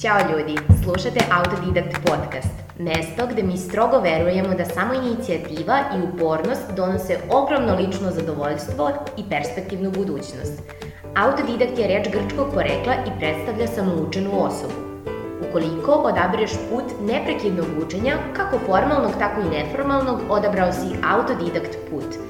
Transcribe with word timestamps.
Ćao 0.00 0.18
ljudi, 0.30 0.54
slušate 0.82 1.20
Autodidakt 1.30 1.96
podcast, 2.06 2.54
mesto 2.78 3.26
gde 3.32 3.42
mi 3.42 3.56
strogo 3.56 4.00
verujemo 4.00 4.54
da 4.54 4.64
samo 4.64 4.94
inicijativa 4.94 5.78
i 5.96 6.02
upornost 6.08 6.62
donose 6.76 7.18
ogromno 7.30 7.74
lično 7.74 8.10
zadovoljstvo 8.10 8.90
i 9.16 9.22
perspektivnu 9.30 9.90
budućnost. 9.90 10.62
Autodidakt 11.16 11.78
je 11.78 11.88
reč 11.88 12.08
grčkog 12.12 12.54
porekla 12.54 12.94
i 13.06 13.18
predstavlja 13.18 13.66
samoučenu 13.66 14.30
osobu. 14.44 14.89
Ukoliko 15.50 15.92
odabereš 15.92 16.50
put 16.70 16.84
neprekidnog 17.00 17.66
učenja, 17.86 18.16
kako 18.36 18.58
formalnog, 18.66 19.12
tako 19.18 19.40
i 19.40 19.50
neformalnog, 19.50 20.20
odabrao 20.28 20.72
si 20.72 20.96
autodidakt 21.02 21.76
put– 21.90 22.14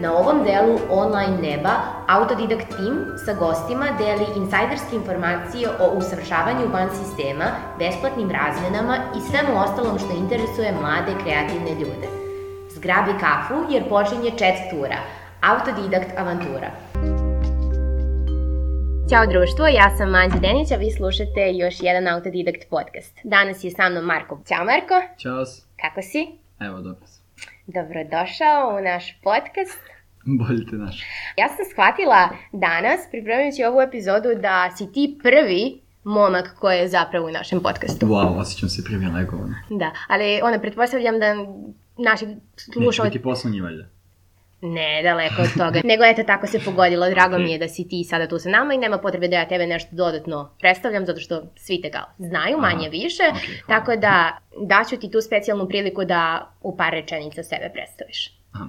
Na 0.00 0.14
ovom 0.16 0.44
delu 0.44 0.78
online 0.88 1.36
neba 1.42 1.70
Autodidakt 2.08 2.68
Team 2.76 3.18
sa 3.24 3.34
gostima 3.34 3.86
deli 3.98 4.26
insajderske 4.36 4.96
informacije 4.96 5.68
o 5.68 5.90
usavršavanju 5.96 6.72
van 6.72 6.88
sistema, 6.90 7.44
besplatnim 7.78 8.30
razmenama 8.30 8.96
i 9.16 9.20
svemu 9.20 9.60
ostalom 9.60 9.98
što 9.98 10.16
interesuje 10.16 10.72
mlade 10.80 11.12
kreativne 11.22 11.70
ljude. 11.70 12.08
Zgrabi 12.70 13.12
kafu 13.20 13.54
jer 13.70 13.88
počinje 13.88 14.30
chat 14.30 14.70
tura, 14.70 14.96
Autodidakt 15.40 16.18
avantura. 16.18 16.70
Ćao 19.10 19.26
društvo, 19.26 19.66
ja 19.66 19.96
sam 19.96 20.14
Anđa 20.14 20.38
Denić, 20.38 20.70
a 20.72 20.76
vi 20.76 20.90
slušate 20.90 21.42
još 21.62 21.74
jedan 21.80 22.08
Autodidakt 22.08 22.62
podcast. 22.70 23.18
Danas 23.24 23.64
je 23.64 23.70
sa 23.70 23.88
mnom 23.88 24.04
Marko. 24.04 24.40
Ćao 24.48 24.64
Marko. 24.64 24.96
Ćao. 25.22 25.44
Kako 25.82 26.02
si? 26.02 26.22
Evo, 26.66 26.80
dobro 26.80 27.06
sam. 27.06 27.22
Dobrodošao 27.66 28.76
u 28.76 28.80
naš 28.90 29.04
podcast. 29.22 29.80
Bolje 30.40 30.66
te 30.70 30.76
naš. 30.76 30.96
Ja 31.36 31.48
sam 31.48 31.64
shvatila 31.72 32.28
danas, 32.52 33.00
pripremajući 33.10 33.64
ovu 33.64 33.80
epizodu, 33.80 34.28
da 34.42 34.70
si 34.76 34.92
ti 34.92 35.18
prvi 35.22 35.80
momak 36.04 36.46
koji 36.60 36.76
je 36.78 36.88
zapravo 36.88 37.26
u 37.26 37.30
našem 37.30 37.60
podcastu. 37.60 38.06
Wow, 38.06 38.40
osjećam 38.40 38.68
se 38.68 38.84
privilegovan. 38.84 39.54
Da, 39.70 39.90
ali 40.08 40.40
onda 40.42 40.58
pretpostavljam 40.58 41.18
da 41.18 41.34
naši 42.10 42.26
slušalci... 42.56 43.00
Neće 43.00 43.02
biti 43.02 43.22
poslednji 43.22 43.60
valjda. 43.60 43.84
Ne, 44.62 45.02
daleko 45.02 45.42
od 45.42 45.52
toga. 45.52 45.80
Nego 45.90 46.04
eto 46.04 46.22
tako 46.22 46.46
se 46.46 46.60
pogodilo. 46.64 47.10
Drago 47.10 47.36
okay. 47.36 47.44
mi 47.44 47.52
je 47.52 47.58
da 47.58 47.68
si 47.68 47.88
ti 47.88 48.04
sada 48.04 48.28
tu 48.28 48.38
sa 48.38 48.48
nama 48.48 48.74
i 48.74 48.78
nema 48.78 48.98
potrebe 48.98 49.28
da 49.28 49.36
ja 49.36 49.48
tebe 49.48 49.66
nešto 49.66 49.96
dodatno 49.96 50.50
predstavljam 50.60 51.06
zato 51.06 51.20
što 51.20 51.42
svi 51.56 51.80
te 51.80 51.90
kao 51.90 52.04
znaju 52.18 52.58
manje 52.58 52.86
Aha. 52.86 52.90
više. 52.90 53.22
Okay, 53.22 53.66
tako 53.66 53.96
da 53.96 54.38
daću 54.66 54.96
ti 54.96 55.10
tu 55.10 55.20
specijalnu 55.20 55.68
priliku 55.68 56.04
da 56.04 56.52
u 56.60 56.76
par 56.76 56.92
rečenica 56.92 57.42
sebe 57.42 57.70
predstaviš. 57.72 58.32
Aha. 58.52 58.66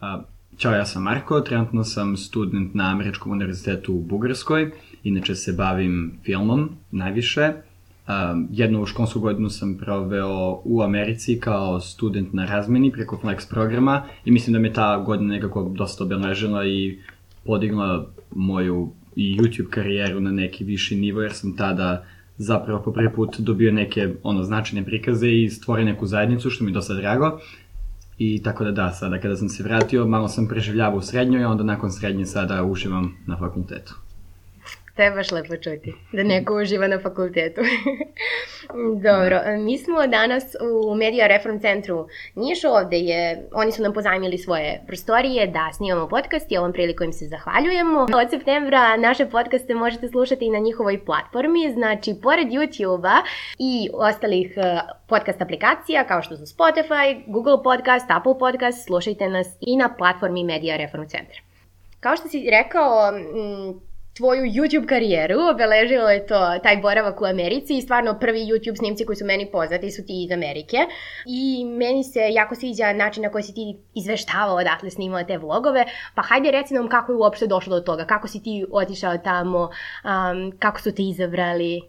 A, 0.00 0.22
Ćao, 0.58 0.72
ja 0.72 0.84
sam 0.84 1.02
Marko, 1.02 1.40
trenutno 1.40 1.84
sam 1.84 2.16
student 2.16 2.74
na 2.74 2.90
Američkom 2.90 3.32
univerzitetu 3.32 3.94
u 3.94 4.00
Bugarskoj, 4.00 4.70
inače 5.02 5.34
se 5.34 5.52
bavim 5.52 6.18
filmom 6.24 6.70
najviše. 6.90 7.52
Um, 8.08 8.48
jednu 8.52 8.86
školsku 8.86 9.20
godinu 9.20 9.50
sam 9.50 9.78
proveo 9.78 10.60
u 10.64 10.82
Americi 10.82 11.40
kao 11.40 11.80
student 11.80 12.32
na 12.32 12.46
razmeni 12.46 12.92
preko 12.92 13.20
Flex 13.22 13.48
programa 13.50 14.02
i 14.24 14.30
mislim 14.30 14.52
da 14.52 14.58
me 14.58 14.72
ta 14.72 14.98
godina 14.98 15.34
nekako 15.34 15.72
dosta 15.76 16.04
obeležila 16.04 16.66
i 16.66 16.98
podigla 17.44 18.06
moju 18.30 18.92
YouTube 19.16 19.70
karijeru 19.70 20.20
na 20.20 20.30
neki 20.30 20.64
viši 20.64 20.96
nivo 20.96 21.22
jer 21.22 21.32
sam 21.32 21.56
tada 21.56 22.04
zapravo 22.36 22.82
po 22.82 22.92
prvi 22.92 23.12
put 23.12 23.40
dobio 23.40 23.72
neke 23.72 24.14
ono 24.22 24.42
značajne 24.42 24.84
prikaze 24.84 25.30
i 25.30 25.50
stvorio 25.50 25.84
neku 25.84 26.06
zajednicu 26.06 26.50
što 26.50 26.64
mi 26.64 26.70
je 26.70 26.74
dosta 26.74 26.94
drago. 26.94 27.40
I 28.18 28.42
tako 28.42 28.64
da 28.64 28.70
da, 28.70 28.90
sada 28.90 29.20
kada 29.20 29.36
sam 29.36 29.48
se 29.48 29.62
vratio, 29.62 30.06
malo 30.06 30.28
sam 30.28 30.48
preživljavao 30.48 30.98
u 30.98 31.02
srednjoj, 31.02 31.44
a 31.44 31.48
onda 31.48 31.64
nakon 31.64 31.92
srednje 31.92 32.26
sada 32.26 32.64
uživam 32.64 33.14
na 33.26 33.36
fakultetu. 33.36 34.01
To 34.96 35.02
je 35.02 35.10
baš 35.10 35.30
lepo 35.30 35.56
čuti, 35.56 35.94
da 36.12 36.22
neko 36.22 36.54
uživa 36.54 36.86
na 36.86 36.98
fakultetu. 37.00 37.60
Dobro, 39.08 39.40
mi 39.58 39.78
smo 39.78 40.06
danas 40.06 40.44
u 40.84 40.94
Media 40.94 41.26
Reform 41.26 41.58
centru 41.58 42.08
Niš, 42.34 42.64
ovde 42.64 42.96
je, 42.98 43.48
oni 43.52 43.72
su 43.72 43.82
nam 43.82 43.92
pozajmili 43.92 44.38
svoje 44.38 44.82
prostorije 44.86 45.46
da 45.46 45.70
snimamo 45.72 46.08
podcast 46.08 46.52
i 46.52 46.58
ovom 46.58 46.72
prilikom 46.72 47.06
im 47.06 47.12
se 47.12 47.26
zahvaljujemo. 47.26 48.00
Od 48.00 48.30
septembra 48.30 48.96
naše 48.96 49.26
podcaste 49.26 49.74
možete 49.74 50.08
slušati 50.08 50.44
i 50.44 50.50
na 50.50 50.58
njihovoj 50.58 51.04
platformi, 51.04 51.72
znači 51.72 52.14
pored 52.22 52.48
YouTube-a 52.48 53.22
i 53.58 53.88
ostalih 53.94 54.54
e, 54.56 54.80
podcast 55.06 55.42
aplikacija 55.42 56.04
kao 56.04 56.22
što 56.22 56.36
su 56.36 56.42
Spotify, 56.42 57.22
Google 57.26 57.62
Podcast, 57.62 58.10
Apple 58.10 58.38
Podcast, 58.38 58.84
slušajte 58.86 59.28
nas 59.28 59.46
i 59.60 59.76
na 59.76 59.94
platformi 59.98 60.44
Media 60.44 60.76
Reform 60.76 61.06
centra. 61.06 61.40
Kao 62.00 62.16
što 62.16 62.28
si 62.28 62.50
rekao, 62.50 63.12
tvoju 64.16 64.42
YouTube 64.42 64.86
karijeru, 64.86 65.34
obeležilo 65.54 66.08
je 66.08 66.26
to 66.26 66.58
taj 66.62 66.76
boravak 66.76 67.20
u 67.20 67.24
Americi 67.24 67.76
i 67.76 67.82
stvarno 67.82 68.18
prvi 68.20 68.38
YouTube 68.38 68.78
snimci 68.78 69.06
koji 69.06 69.16
su 69.16 69.24
meni 69.24 69.48
poznati 69.52 69.90
su 69.90 70.02
ti 70.06 70.24
iz 70.24 70.32
Amerike. 70.32 70.76
I 71.26 71.64
meni 71.64 72.04
se 72.04 72.20
jako 72.32 72.54
sviđa 72.54 72.92
način 72.92 73.22
na 73.22 73.30
koji 73.30 73.42
si 73.42 73.54
ti 73.54 73.76
izveštavao 73.94 74.56
odatle 74.56 74.90
snimao 74.90 75.24
te 75.24 75.38
vlogove, 75.38 75.84
pa 76.14 76.22
hajde 76.22 76.50
reci 76.50 76.74
nam 76.74 76.88
kako 76.88 77.12
je 77.12 77.16
uopšte 77.16 77.46
došlo 77.46 77.76
do 77.76 77.80
toga, 77.80 78.04
kako 78.04 78.28
si 78.28 78.42
ti 78.42 78.66
otišao 78.70 79.18
tamo, 79.18 79.60
um, 79.60 80.52
kako 80.58 80.80
su 80.80 80.94
te 80.94 81.02
izabrali? 81.02 81.80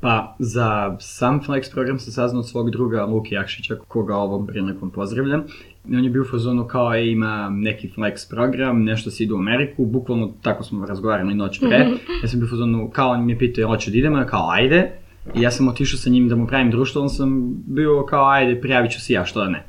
Pa, 0.00 0.36
za 0.38 0.96
sam 1.00 1.40
Flex 1.42 1.72
program 1.72 1.98
sam 1.98 2.12
saznao 2.12 2.40
od 2.40 2.48
svog 2.48 2.70
druga 2.70 3.04
Luki 3.04 3.34
Jakšića, 3.34 3.76
koga 3.88 4.16
ovom 4.16 4.46
prilikom 4.46 4.90
pozdravljam. 4.90 5.44
I 5.88 5.96
on 5.96 6.04
je 6.04 6.10
bio 6.10 6.22
u 6.22 6.30
fazonu 6.30 6.66
kao 6.66 6.94
e, 6.94 7.06
ima 7.06 7.50
neki 7.50 7.90
Flex 7.96 8.30
program, 8.30 8.84
nešto 8.84 9.10
se 9.10 9.24
ide 9.24 9.34
u 9.34 9.38
Ameriku, 9.38 9.84
bukvalno 9.84 10.32
tako 10.42 10.62
smo 10.64 10.86
razgovarali 10.86 11.34
noć 11.34 11.60
pre. 11.60 11.86
ja 12.22 12.28
sam 12.28 12.40
bio 12.40 12.46
u 12.46 12.50
fazonu, 12.50 12.90
kao 12.90 13.10
on 13.10 13.26
mi 13.26 13.32
je 13.32 13.38
pitao, 13.38 13.68
hoće 13.68 13.90
da 13.90 13.96
idemo, 13.96 14.24
kao 14.26 14.50
ajde. 14.50 14.92
I 15.34 15.42
ja 15.42 15.50
sam 15.50 15.68
otišao 15.68 15.98
sa 15.98 16.10
njim 16.10 16.28
da 16.28 16.36
mu 16.36 16.46
pravim 16.46 16.70
društvo, 16.70 17.02
on 17.02 17.08
sam 17.08 17.54
bio 17.66 18.06
kao 18.08 18.28
ajde, 18.28 18.60
prijavit 18.60 18.92
ću 18.92 19.00
se 19.00 19.12
ja, 19.12 19.24
što 19.24 19.40
da 19.40 19.48
ne. 19.48 19.64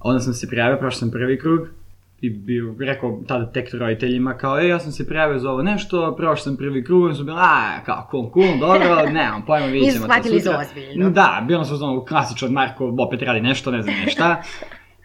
Onda 0.00 0.20
sam 0.20 0.34
se 0.34 0.48
prijavio, 0.48 0.78
prošao 0.78 0.98
sam 0.98 1.10
prvi 1.10 1.38
krug, 1.38 1.60
i 2.20 2.30
bio, 2.30 2.74
rekao 2.80 3.20
tada 3.26 3.52
tek 3.52 3.74
roditeljima 3.74 4.34
kao, 4.34 4.60
e, 4.60 4.68
ja 4.68 4.78
sam 4.78 4.92
se 4.92 5.06
prijavio 5.06 5.38
za 5.38 5.50
ovo 5.50 5.62
nešto, 5.62 6.14
prošao 6.16 6.36
sam 6.36 6.56
prvi 6.56 6.84
krug, 6.84 7.16
su 7.16 7.24
bili, 7.24 7.36
a, 7.40 7.80
kao, 7.84 8.08
cool, 8.10 8.30
cool, 8.34 8.58
dobro, 8.60 9.10
nemam 9.12 9.42
pojma, 9.46 9.66
vidjet 9.66 9.94
ćemo 9.94 10.06
to 10.06 10.22
sutra. 10.22 10.38
za 10.38 10.58
ozbiljno. 10.58 11.10
Da, 11.10 11.44
bilo 11.48 11.64
sam 11.64 11.82
ono 11.82 12.04
klasičan 12.04 12.52
Marko, 12.52 12.94
opet 12.98 13.22
radi 13.22 13.40
nešto, 13.40 13.70
ne 13.70 13.82
znam 13.82 13.94
nešta. 14.04 14.42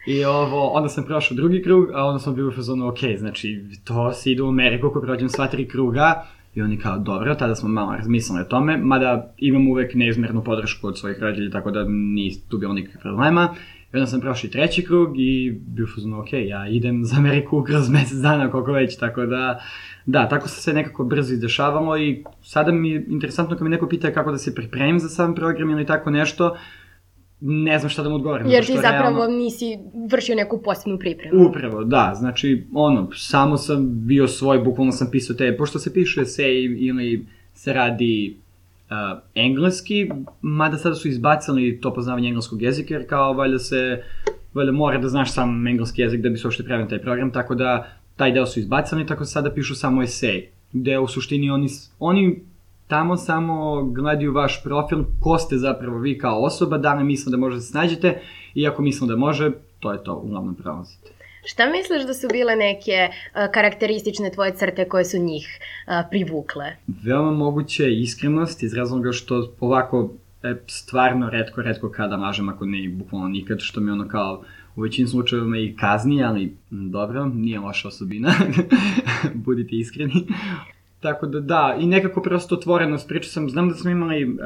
I 0.06 0.24
ovo, 0.24 0.68
onda 0.68 0.88
sam 0.88 1.04
prošao 1.04 1.36
drugi 1.36 1.62
krug, 1.62 1.90
a 1.94 2.04
onda 2.04 2.18
sam 2.18 2.34
bio 2.34 2.48
u 2.48 2.52
fazonu, 2.52 2.88
ok, 2.88 2.98
znači, 3.18 3.64
to 3.84 4.12
se 4.12 4.32
ide 4.32 4.42
u 4.42 4.48
Ameriku 4.48 4.86
ako 4.86 5.00
prođem 5.00 5.28
sva 5.28 5.46
tri 5.46 5.68
kruga, 5.68 6.24
I 6.54 6.62
oni 6.62 6.78
kao, 6.78 6.98
dobro, 6.98 7.34
tada 7.34 7.54
smo 7.54 7.68
malo 7.68 7.92
razmislili 7.92 8.40
o 8.40 8.44
tome, 8.44 8.76
mada 8.76 9.34
imam 9.38 9.68
uvek 9.68 9.94
neizmernu 9.94 10.44
podršku 10.44 10.86
od 10.86 10.98
svojih 10.98 11.18
roditelja, 11.20 11.50
tako 11.50 11.70
da 11.70 11.84
nije 11.88 12.34
tu 12.48 12.58
bilo 12.58 12.74
nikakvih 12.74 13.00
problema. 13.02 13.54
I 13.92 13.96
onda 13.96 14.06
sam 14.06 14.20
prošli 14.20 14.50
treći 14.50 14.84
krug 14.84 15.20
i 15.20 15.60
bio 15.66 15.86
fuzno, 15.94 16.20
ok, 16.20 16.32
ja 16.32 16.68
idem 16.68 17.04
za 17.04 17.16
Ameriku 17.16 17.62
kroz 17.62 17.90
mesec 17.90 18.18
dana, 18.18 18.50
koliko 18.50 18.72
već, 18.72 18.96
tako 18.96 19.26
da, 19.26 19.60
da, 20.06 20.28
tako 20.28 20.48
se 20.48 20.60
sve 20.60 20.72
nekako 20.72 21.04
brzo 21.04 21.32
izdešavalo 21.32 21.98
i 21.98 22.24
sada 22.42 22.72
mi 22.72 22.90
je 22.90 23.06
interesantno 23.08 23.56
kad 23.56 23.64
mi 23.64 23.70
neko 23.70 23.88
pita 23.88 24.12
kako 24.12 24.32
da 24.32 24.38
se 24.38 24.54
pripremim 24.54 25.00
za 25.00 25.08
sam 25.08 25.34
program 25.34 25.70
ili 25.70 25.86
tako 25.86 26.10
nešto, 26.10 26.56
ne 27.44 27.78
znam 27.78 27.90
šta 27.90 28.02
da 28.02 28.08
mu 28.08 28.14
odgovorim. 28.14 28.46
Jer 28.46 28.66
ti 28.66 28.72
zapravo 28.72 29.18
realno... 29.18 29.36
nisi 29.36 29.78
vršio 30.10 30.34
neku 30.34 30.62
posebnu 30.62 30.98
pripremu. 30.98 31.48
Upravo, 31.48 31.84
da. 31.84 32.12
Znači, 32.14 32.66
ono, 32.74 33.10
samo 33.14 33.56
sam 33.56 34.06
bio 34.06 34.28
svoj, 34.28 34.58
bukvalno 34.58 34.92
sam 34.92 35.08
pisao 35.10 35.36
te, 35.36 35.56
pošto 35.56 35.78
se 35.78 35.92
piše 35.92 36.20
esej 36.20 36.64
ili 36.64 37.26
se 37.54 37.72
radi 37.72 38.36
uh, 38.90 39.18
engleski, 39.34 40.10
mada 40.42 40.78
sada 40.78 40.94
su 40.94 41.08
izbacili 41.08 41.80
to 41.80 41.94
poznavanje 41.94 42.28
engleskog 42.28 42.62
jezika, 42.62 42.94
jer 42.94 43.08
kao 43.08 43.32
valjda 43.32 43.58
se, 43.58 44.02
valjda 44.54 44.72
mora 44.72 44.98
da 44.98 45.08
znaš 45.08 45.32
sam 45.32 45.66
engleski 45.66 46.02
jezik 46.02 46.20
da 46.20 46.28
bi 46.28 46.36
se 46.36 46.46
uopšte 46.46 46.64
pravio 46.64 46.86
taj 46.86 47.02
program, 47.02 47.32
tako 47.32 47.54
da 47.54 47.88
taj 48.16 48.32
deo 48.32 48.46
su 48.46 48.60
izbacili, 48.60 49.06
tako 49.06 49.20
da 49.20 49.26
sada 49.26 49.50
pišu 49.50 49.74
samo 49.74 50.02
esej, 50.02 50.48
gde 50.72 50.98
u 50.98 51.08
suštini 51.08 51.50
oni, 51.50 51.68
oni 51.98 52.40
tamo 52.92 53.16
samo 53.16 53.82
gledaju 53.84 54.32
vaš 54.32 54.62
profil, 54.62 55.04
ko 55.20 55.38
ste 55.38 55.56
zapravo 55.56 55.98
vi 55.98 56.18
kao 56.18 56.42
osoba, 56.44 56.78
da 56.78 56.94
li 56.94 57.04
misle 57.04 57.30
da 57.30 57.36
možete 57.36 57.56
da 57.56 57.62
se 57.62 57.68
snađete, 57.68 58.20
i 58.54 58.66
ako 58.68 58.82
misle 58.82 59.08
da 59.08 59.16
može, 59.16 59.50
to 59.80 59.92
je 59.92 60.04
to, 60.04 60.16
uglavnom 60.16 60.54
prelazite. 60.54 61.10
Šta 61.44 61.70
misliš 61.70 62.02
da 62.06 62.14
su 62.14 62.28
bile 62.32 62.56
neke 62.56 63.08
uh, 63.08 63.52
karakteristične 63.54 64.30
tvoje 64.30 64.54
crte 64.54 64.88
koje 64.88 65.04
su 65.04 65.18
njih 65.18 65.46
uh, 65.48 65.92
privukle? 66.10 66.76
Veoma 67.04 67.30
moguće 67.30 67.92
iskrenost 67.92 68.62
iz 68.62 68.74
razloga 68.74 69.12
što 69.12 69.54
ovako 69.60 70.10
e, 70.42 70.54
stvarno 70.66 71.30
redko, 71.30 71.62
redko 71.62 71.90
kada 71.90 72.16
lažem, 72.16 72.48
ako 72.48 72.66
ne 72.66 72.84
i 72.84 72.88
bukvalno 72.88 73.28
nikad, 73.28 73.60
što 73.60 73.80
mi 73.80 73.90
ono 73.90 74.08
kao 74.08 74.42
u 74.76 74.82
većini 74.82 75.08
slučajeva 75.08 75.58
i 75.58 75.76
kazni, 75.80 76.24
ali 76.24 76.56
dobro, 76.70 77.24
nije 77.24 77.60
loša 77.60 77.88
osobina, 77.88 78.34
budite 79.46 79.76
iskreni. 79.76 80.26
Tako 81.02 81.26
da 81.26 81.40
da, 81.40 81.76
i 81.80 81.86
nekako 81.86 82.22
prosto 82.22 82.54
otvorenost, 82.54 83.08
pričao 83.08 83.30
sam, 83.30 83.50
znam 83.50 83.68
da 83.68 83.74
smo 83.74 83.90
imali 83.90 84.24
uh, 84.24 84.38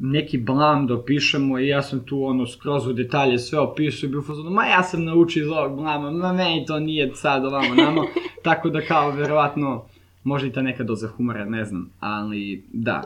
neki 0.00 0.38
blam 0.38 0.86
da 0.86 0.94
opišemo 0.94 1.58
i 1.58 1.68
ja 1.68 1.82
sam 1.82 2.06
tu 2.06 2.24
ono 2.24 2.46
skroz 2.46 2.86
u 2.86 2.92
detalje 2.92 3.38
sve 3.38 3.58
opisao 3.58 4.06
i 4.06 4.10
bio 4.10 4.22
fazonu, 4.22 4.50
ma 4.50 4.66
ja 4.66 4.82
sam 4.82 5.04
naučio 5.04 5.42
iz 5.42 5.50
ovog 5.50 5.76
blama, 5.76 6.10
ma 6.10 6.32
meni 6.32 6.64
to 6.66 6.78
nije 6.78 7.14
sad 7.14 7.44
ovamo 7.44 7.74
namo, 7.74 8.02
tako 8.44 8.70
da 8.70 8.80
kao 8.80 9.10
verovatno 9.10 9.84
možda 10.24 10.48
i 10.48 10.52
ta 10.52 10.62
neka 10.62 10.84
doza 10.84 11.08
humora, 11.08 11.44
ne 11.44 11.64
znam, 11.64 11.90
ali 12.00 12.64
da, 12.72 13.02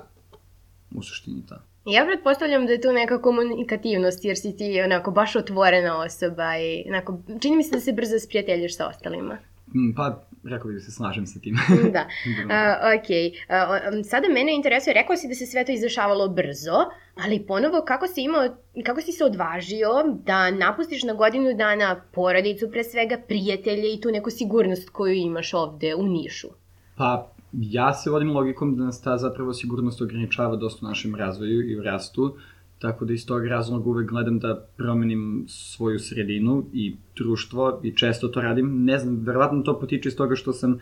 u 0.95 1.03
suštini 1.03 1.43
to. 1.49 1.55
Ja 1.85 2.05
pretpostavljam 2.05 2.67
da 2.67 2.73
je 2.73 2.81
tu 2.81 2.93
neka 2.93 3.23
komunikativnost, 3.23 4.25
jer 4.25 4.37
si 4.38 4.56
ti 4.56 4.83
onako 4.85 5.11
baš 5.11 5.37
otvorena 5.37 5.99
osoba 5.99 6.59
i 6.59 6.85
onako, 6.88 7.19
čini 7.41 7.56
mi 7.56 7.62
se 7.62 7.71
da 7.71 7.81
se 7.81 7.93
brzo 7.93 8.19
sprijateljiš 8.19 8.77
sa 8.77 8.88
ostalima. 8.88 9.38
Mm, 9.75 9.95
Pa, 9.97 10.25
rekao 10.44 10.69
bih 10.69 10.75
da 10.75 10.81
se 10.81 10.91
slažem 10.91 11.27
sa 11.27 11.41
tim. 11.41 11.56
Da. 11.93 12.06
Uh, 12.27 12.99
ok. 12.99 13.09
Uh, 13.09 14.05
sada 14.05 14.29
mene 14.29 14.55
interesuje, 14.55 14.94
rekao 14.94 15.17
si 15.17 15.29
da 15.29 15.35
se 15.35 15.47
sve 15.47 15.65
to 15.65 15.73
izdešavalo 15.73 16.29
brzo, 16.29 16.85
ali 17.25 17.47
ponovo 17.47 17.83
kako 17.87 18.06
si 18.06 18.23
imao, 18.23 18.49
kako 18.85 19.00
si 19.00 19.12
se 19.12 19.25
odvažio 19.25 19.89
da 20.25 20.50
napustiš 20.50 21.03
na 21.03 21.12
godinu 21.12 21.55
dana 21.55 22.00
porodicu, 22.12 22.71
pre 22.71 22.85
svega 22.85 23.19
prijatelje 23.29 23.94
i 23.94 24.00
tu 24.00 24.11
neku 24.11 24.31
sigurnost 24.31 24.91
koju 24.91 25.15
imaš 25.15 25.55
ovde 25.55 25.94
u 25.94 26.06
Nišu? 26.06 26.49
Pa, 26.97 27.33
ja 27.53 27.93
se 27.95 28.11
vodim 28.11 28.31
logikom 28.31 28.77
da 28.77 28.85
nas 28.85 29.03
ta 29.03 29.17
zapravo 29.17 29.53
sigurnost 29.55 30.03
ograničava 30.03 30.56
dosta 30.56 30.87
u 30.87 30.88
našem 30.88 31.15
razvoju 31.15 31.71
i 31.71 31.83
rastu, 31.83 32.37
tako 32.82 33.05
da 33.05 33.12
iz 33.12 33.26
tog 33.26 33.46
razloga 33.46 33.90
uvek 33.90 34.11
gledam 34.11 34.38
da 34.38 34.67
promenim 34.76 35.44
svoju 35.49 35.99
sredinu 35.99 36.64
i 36.73 36.96
društvo 37.17 37.81
i 37.82 37.96
često 37.96 38.29
to 38.29 38.40
radim. 38.40 38.84
Ne 38.84 38.99
znam, 38.99 39.20
verovatno 39.25 39.62
to 39.62 39.81
potiče 39.81 40.08
iz 40.08 40.17
toga 40.17 40.37
što 40.37 40.52
sam 40.52 40.73
uh, 40.73 40.79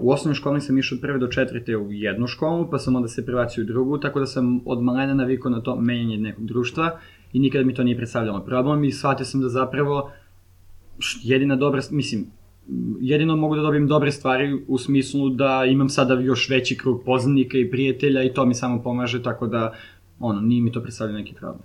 u 0.00 0.10
osnovnoj 0.10 0.34
školi 0.34 0.60
sam 0.60 0.78
išao 0.78 0.96
od 0.96 1.02
prve 1.02 1.18
do 1.18 1.26
četvrte 1.26 1.76
u 1.76 1.92
jednu 1.92 2.26
školu, 2.26 2.70
pa 2.70 2.78
sam 2.78 2.96
onda 2.96 3.08
se 3.08 3.26
prebacio 3.26 3.62
u 3.62 3.66
drugu, 3.66 3.98
tako 3.98 4.20
da 4.20 4.26
sam 4.26 4.60
od 4.64 4.82
malena 4.82 5.14
navikao 5.14 5.50
na 5.50 5.60
to 5.60 5.76
menjanje 5.80 6.16
nekog 6.16 6.46
društva 6.46 6.98
i 7.32 7.38
nikada 7.38 7.64
mi 7.64 7.74
to 7.74 7.84
nije 7.84 7.96
predstavljalo 7.96 8.44
problem 8.44 8.84
i 8.84 8.92
shvatio 8.92 9.26
sam 9.26 9.40
da 9.40 9.48
zapravo 9.48 10.10
jedina 11.22 11.56
dobra, 11.56 11.80
mislim, 11.90 12.26
jedino 13.00 13.36
mogu 13.36 13.56
da 13.56 13.62
dobijem 13.62 13.86
dobre 13.86 14.12
stvari 14.12 14.64
u 14.68 14.78
smislu 14.78 15.28
da 15.28 15.64
imam 15.64 15.88
sada 15.88 16.14
još 16.14 16.48
veći 16.48 16.76
krug 16.78 17.02
poznanika 17.04 17.58
i 17.58 17.70
prijatelja 17.70 18.22
i 18.22 18.32
to 18.32 18.46
mi 18.46 18.54
samo 18.54 18.82
pomaže, 18.82 19.22
tako 19.22 19.46
da 19.46 19.74
ono, 20.22 20.40
nije 20.40 20.62
mi 20.62 20.72
to 20.72 20.82
predstavlja 20.82 21.14
neki 21.14 21.34
problem. 21.34 21.62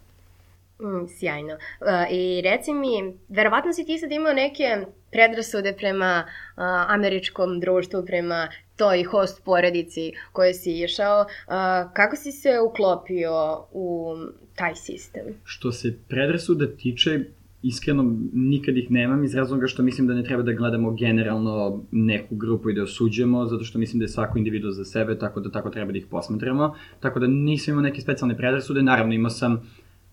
Mm, 0.82 1.08
sjajno. 1.08 1.54
Uh, 1.54 2.12
I 2.12 2.42
reci 2.42 2.74
mi, 2.74 3.18
verovatno 3.30 3.74
si 3.74 3.86
ti 3.86 3.98
sad 3.98 4.12
imao 4.12 4.34
neke 4.34 4.86
predrasude 5.12 5.74
prema 5.74 6.24
uh, 6.28 6.64
američkom 6.88 7.60
društvu, 7.60 8.06
prema 8.06 8.48
toj 8.76 9.04
host 9.04 9.44
porodici 9.44 10.12
koje 10.32 10.54
si 10.54 10.84
išao. 10.84 11.22
Uh, 11.22 11.54
kako 11.94 12.16
si 12.16 12.32
se 12.32 12.60
uklopio 12.60 13.66
u 13.72 14.16
taj 14.56 14.76
sistem? 14.76 15.24
Što 15.44 15.72
se 15.72 15.94
predrasuda 16.08 16.68
tiče, 16.78 17.20
iskreno 17.64 18.16
nikad 18.34 18.78
ih 18.78 18.92
nemam 18.92 19.24
iz 19.24 19.36
razloga 19.36 19.68
što 19.68 19.84
mislim 19.84 20.08
da 20.08 20.14
ne 20.14 20.24
treba 20.24 20.44
da 20.44 20.54
gledamo 20.54 20.92
generalno 20.92 21.84
neku 21.92 22.36
grupu 22.36 22.70
i 22.70 22.74
da 22.74 22.84
osuđujemo, 22.84 23.46
zato 23.46 23.64
što 23.64 23.80
mislim 23.80 24.00
da 24.00 24.04
je 24.04 24.10
svako 24.10 24.38
individu 24.38 24.72
za 24.72 24.86
sebe, 24.86 25.20
tako 25.20 25.40
da 25.40 25.52
tako 25.52 25.70
treba 25.70 25.92
da 25.92 25.98
ih 25.98 26.08
posmatramo. 26.12 26.76
Tako 27.00 27.20
da 27.20 27.28
nisam 27.28 27.72
imao 27.72 27.82
neke 27.82 28.02
specijalne 28.02 28.38
predrasude, 28.38 28.82
naravno 28.82 29.14
imao 29.14 29.30
sam 29.30 29.62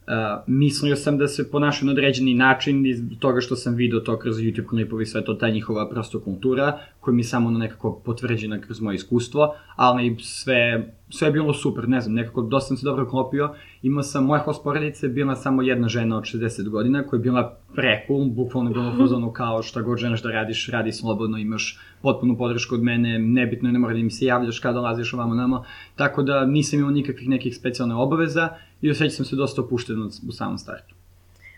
Uh, 0.06 0.10
mislio 0.46 0.96
sam 0.96 1.18
da 1.18 1.28
se 1.28 1.50
ponašaju 1.50 1.86
na 1.86 1.92
određeni 1.92 2.34
način 2.34 2.86
iz 2.86 3.02
toga 3.18 3.40
što 3.40 3.56
sam 3.56 3.74
video 3.74 4.00
to 4.00 4.18
kroz 4.18 4.36
YouTube 4.36 4.66
klipovi 4.66 5.02
i 5.02 5.06
sve 5.06 5.24
to, 5.24 5.34
ta 5.34 5.48
njihova 5.48 5.90
prosto 5.90 6.20
kultura, 6.20 6.78
koja 7.00 7.14
mi 7.14 7.20
je 7.20 7.24
samo 7.24 7.48
ono 7.48 7.58
nekako 7.58 8.00
potvrđena 8.04 8.60
kroz 8.60 8.80
moje 8.80 8.94
iskustvo, 8.94 9.54
ali 9.76 10.16
sve, 10.20 10.92
sve 11.14 11.28
je 11.28 11.32
bilo 11.32 11.54
super, 11.54 11.88
ne 11.88 12.00
znam, 12.00 12.14
nekako 12.14 12.42
dosta 12.42 12.68
sam 12.68 12.76
se 12.76 12.84
dobro 12.84 13.06
klopio. 13.06 13.54
Imao 13.82 14.02
sam, 14.02 14.24
moja 14.24 14.42
host 14.42 14.64
porodica 14.64 15.06
je 15.06 15.12
bila 15.12 15.36
samo 15.36 15.62
jedna 15.62 15.88
žena 15.88 16.18
od 16.18 16.24
60 16.24 16.68
godina, 16.68 17.02
koja 17.02 17.18
je 17.18 17.22
bila 17.22 17.58
precool, 17.74 18.24
bukvalno 18.24 18.70
je 18.70 18.74
bilo 18.74 18.96
fazonu 18.98 19.32
kao 19.32 19.62
šta 19.62 19.82
god 19.82 19.98
želiš 19.98 20.22
da 20.22 20.30
radiš, 20.30 20.68
radi 20.68 20.92
slobodno, 20.92 21.38
imaš 21.38 21.78
potpunu 22.02 22.38
podršku 22.38 22.74
od 22.74 22.82
mene, 22.82 23.18
nebitno 23.18 23.68
je, 23.68 23.72
ne 23.72 23.78
mora 23.78 23.94
da 23.94 24.02
mi 24.02 24.10
se 24.10 24.24
javljaš 24.24 24.58
kada 24.58 24.74
dolaziš 24.74 25.14
ovamo 25.14 25.34
namo, 25.34 25.64
tako 25.96 26.22
da 26.22 26.44
nisam 26.46 26.78
imao 26.78 26.90
nikakvih 26.90 27.28
nekih 27.28 27.56
specijalne 27.56 27.94
obaveza 27.94 28.48
i 28.80 28.90
osjećam 28.90 29.10
sam 29.10 29.24
se 29.24 29.36
dosta 29.36 29.62
opušteno 29.62 30.10
u 30.28 30.32
samom 30.32 30.58
startu. 30.58 30.94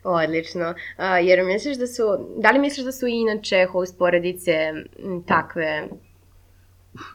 Odlično. 0.04 0.74
A, 0.96 1.18
jer 1.18 1.44
misliš 1.44 1.78
da 1.78 1.86
su, 1.86 2.02
da 2.38 2.50
li 2.50 2.58
misliš 2.58 2.84
da 2.84 2.92
su 2.92 3.06
inače 3.06 3.66
host 3.72 3.98
porodice 3.98 4.52
takve? 5.26 5.88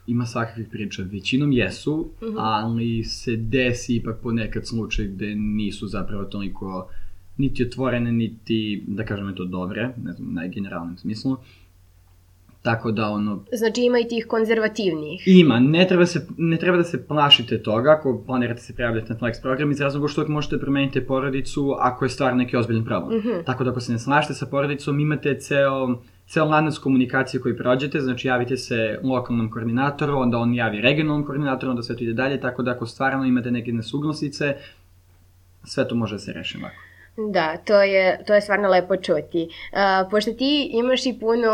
Ima 0.08 0.26
svakakvih 0.26 0.68
priča, 0.72 1.04
većinom 1.12 1.52
jesu, 1.52 2.10
mm 2.22 2.26
-hmm. 2.26 2.36
ali 2.38 3.04
se 3.04 3.36
desi 3.36 3.96
ipak 3.96 4.20
ponekad 4.24 4.68
slučaj 4.68 5.06
gde 5.06 5.36
nisu 5.36 5.88
zapravo 5.88 6.24
toliko 6.24 6.90
niti 7.38 7.64
otvorene, 7.64 8.12
niti, 8.12 8.84
da 8.88 9.06
kažem 9.06 9.36
to, 9.36 9.46
dobre, 9.46 9.94
ne 10.04 10.14
znam, 10.14 10.30
u 10.30 10.32
najgeneralnom 10.32 10.98
smislu. 10.98 11.38
Tako 12.62 12.92
da, 12.92 13.10
ono, 13.10 13.44
Znači 13.52 13.82
ima 13.82 14.00
i 14.00 14.08
tih 14.08 14.26
konzervativnijih. 14.28 15.24
Ima, 15.26 15.60
ne 15.60 15.88
treba, 15.88 16.06
se, 16.06 16.28
ne 16.38 16.58
treba 16.58 16.78
da 16.78 16.84
se 16.84 17.08
plašite 17.08 17.64
toga 17.64 17.92
ako 17.92 18.24
planirate 18.26 18.62
se 18.62 18.74
prijavljati 18.74 19.14
na 19.14 19.20
Flex 19.20 19.42
program 19.42 19.72
iz 19.72 19.82
razloga 19.82 20.08
što 20.08 20.28
možete 20.28 20.56
da 20.56 20.62
promenite 20.62 21.06
porodicu 21.06 21.76
ako 21.80 22.06
je 22.06 22.10
stvar 22.10 22.36
neki 22.36 22.58
ozbiljan 22.58 22.86
problem. 22.86 23.20
Mm 23.20 23.24
-hmm. 23.24 23.46
Tako 23.46 23.64
da 23.64 23.72
ako 23.72 23.80
se 23.80 23.92
ne 23.92 24.00
slažete 24.00 24.34
sa 24.34 24.46
porodicom 24.46 25.00
imate 25.00 25.40
ceo, 25.40 26.02
ceo 26.32 26.46
lanac 26.46 26.78
komunikacije 26.78 27.42
koji 27.42 27.58
prođete, 27.58 28.00
znači 28.00 28.28
javite 28.28 28.58
se 28.58 29.00
lokalnom 29.04 29.50
koordinatoru, 29.52 30.18
onda 30.18 30.38
on 30.38 30.54
javi 30.54 30.82
regionalnom 30.82 31.26
koordinatoru, 31.26 31.70
onda 31.70 31.84
sve 31.84 31.96
to 31.96 32.04
ide 32.04 32.14
dalje, 32.14 32.40
tako 32.42 32.64
da 32.64 32.72
ako 32.72 32.86
stvarno 32.86 33.26
imate 33.26 33.52
neke 33.52 33.72
nesuglasice, 33.72 34.56
sve 35.64 35.88
to 35.88 35.96
može 35.96 36.16
da 36.16 36.20
se 36.20 36.34
reši 36.34 36.58
lako. 36.58 36.91
Da, 37.30 37.58
to 37.58 37.82
je, 37.82 38.24
to 38.28 38.34
je 38.34 38.42
stvarno 38.42 38.70
lepo 38.70 38.96
čuti. 38.98 39.50
Uh, 39.72 39.78
pošto 40.12 40.32
ti 40.32 40.70
imaš 40.74 41.06
i 41.06 41.20
puno 41.20 41.52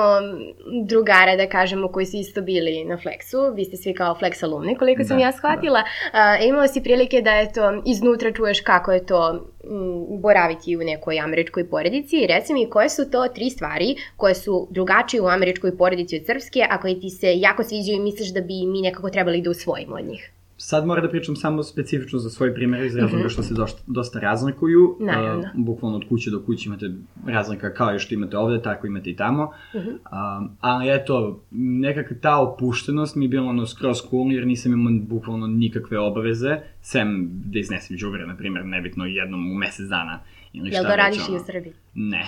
drugara, 0.86 1.36
da 1.36 1.50
kažemo, 1.50 1.88
koji 1.88 2.06
su 2.06 2.18
isto 2.18 2.42
bili 2.42 2.86
na 2.86 2.98
Flexu, 2.98 3.56
vi 3.56 3.66
ste 3.66 3.78
svi 3.78 3.94
kao 3.94 4.18
Flex 4.22 4.44
alumni, 4.44 4.76
koliko 4.76 5.04
sam 5.04 5.18
Da, 5.18 5.24
ja 5.24 5.32
shvatila, 5.32 5.84
da. 6.14 6.38
uh, 6.40 6.48
imao 6.48 6.68
si 6.68 6.84
prilike 6.84 7.22
da 7.22 7.32
eto, 7.32 7.82
iznutra 7.86 8.32
čuješ 8.32 8.62
kako 8.62 8.92
je 8.92 9.06
to 9.06 9.48
m, 9.64 10.22
boraviti 10.22 10.78
u 10.78 10.80
nekoj 10.80 11.20
američkoj 11.20 11.70
porodici 11.70 12.18
i 12.18 12.28
reci 12.28 12.54
mi 12.54 12.70
koje 12.70 12.90
su 12.90 13.12
to 13.12 13.28
tri 13.28 13.50
stvari 13.50 13.96
koje 14.18 14.36
su 14.36 14.68
drugačije 14.72 15.22
u 15.22 15.28
američkoj 15.28 15.78
porodici 15.78 16.18
od 16.18 16.26
srpske, 16.26 16.66
a 16.70 16.82
koje 16.82 17.00
ti 17.00 17.10
se 17.10 17.40
jako 17.40 17.64
sviđaju 17.64 17.98
i 17.98 18.02
misliš 18.02 18.34
da 18.34 18.42
bi 18.42 18.66
mi 18.66 18.82
nekako 18.82 19.10
trebali 19.10 19.42
da 19.42 19.50
usvojimo 19.50 19.96
od 19.96 20.06
njih. 20.06 20.32
Sad 20.60 20.86
moram 20.86 21.04
da 21.04 21.10
pričam 21.10 21.36
samo 21.36 21.64
specifično 21.64 22.20
za 22.20 22.30
svoj 22.30 22.54
primjer 22.54 22.86
iz 22.86 22.96
razloga 22.96 23.24
mm 23.24 23.28
-hmm. 23.28 23.34
što 23.34 23.44
se 23.44 23.54
dosta, 23.54 23.84
dosta 23.88 24.20
razlikuju. 24.20 24.98
Naravno. 25.00 25.40
Uh, 25.40 25.48
bukvalno 25.56 25.98
od 25.98 26.04
kuće 26.10 26.32
do 26.32 26.44
kuće 26.46 26.70
imate 26.70 26.92
razlika 27.26 27.74
kao 27.74 27.96
i 27.96 28.00
što 28.00 28.14
imate 28.14 28.38
ovde, 28.38 28.62
tako 28.62 28.88
imate 28.88 29.10
i 29.10 29.16
tamo. 29.16 29.46
Mm 29.46 29.78
-hmm. 29.78 30.40
um, 30.40 30.50
ali 30.62 30.96
eto, 30.96 31.44
nekakva 31.52 32.18
ta 32.22 32.40
opuštenost 32.40 33.16
mi 33.16 33.26
je 33.26 33.30
bila 33.30 33.48
ono 33.48 33.66
skroz 33.66 33.98
cool 34.10 34.32
jer 34.32 34.48
nisam 34.48 34.74
imao 34.74 34.94
bukvalno 35.02 35.48
nikakve 35.48 36.00
obaveze, 36.00 36.58
sem 36.82 37.30
da 37.46 37.60
iznesem 37.60 37.98
džubre, 37.98 38.28
na 38.28 38.36
primjer, 38.36 38.66
nebitno 38.66 39.06
jednom 39.06 39.52
u 39.52 39.56
mesec 39.56 39.86
dana. 39.90 40.20
Ili 40.58 40.70
Jel 40.74 40.84
da 40.84 40.96
radiš 40.96 41.30
i 41.30 41.36
u 41.36 41.40
Srbiji? 41.46 41.74
Ne. 41.94 42.26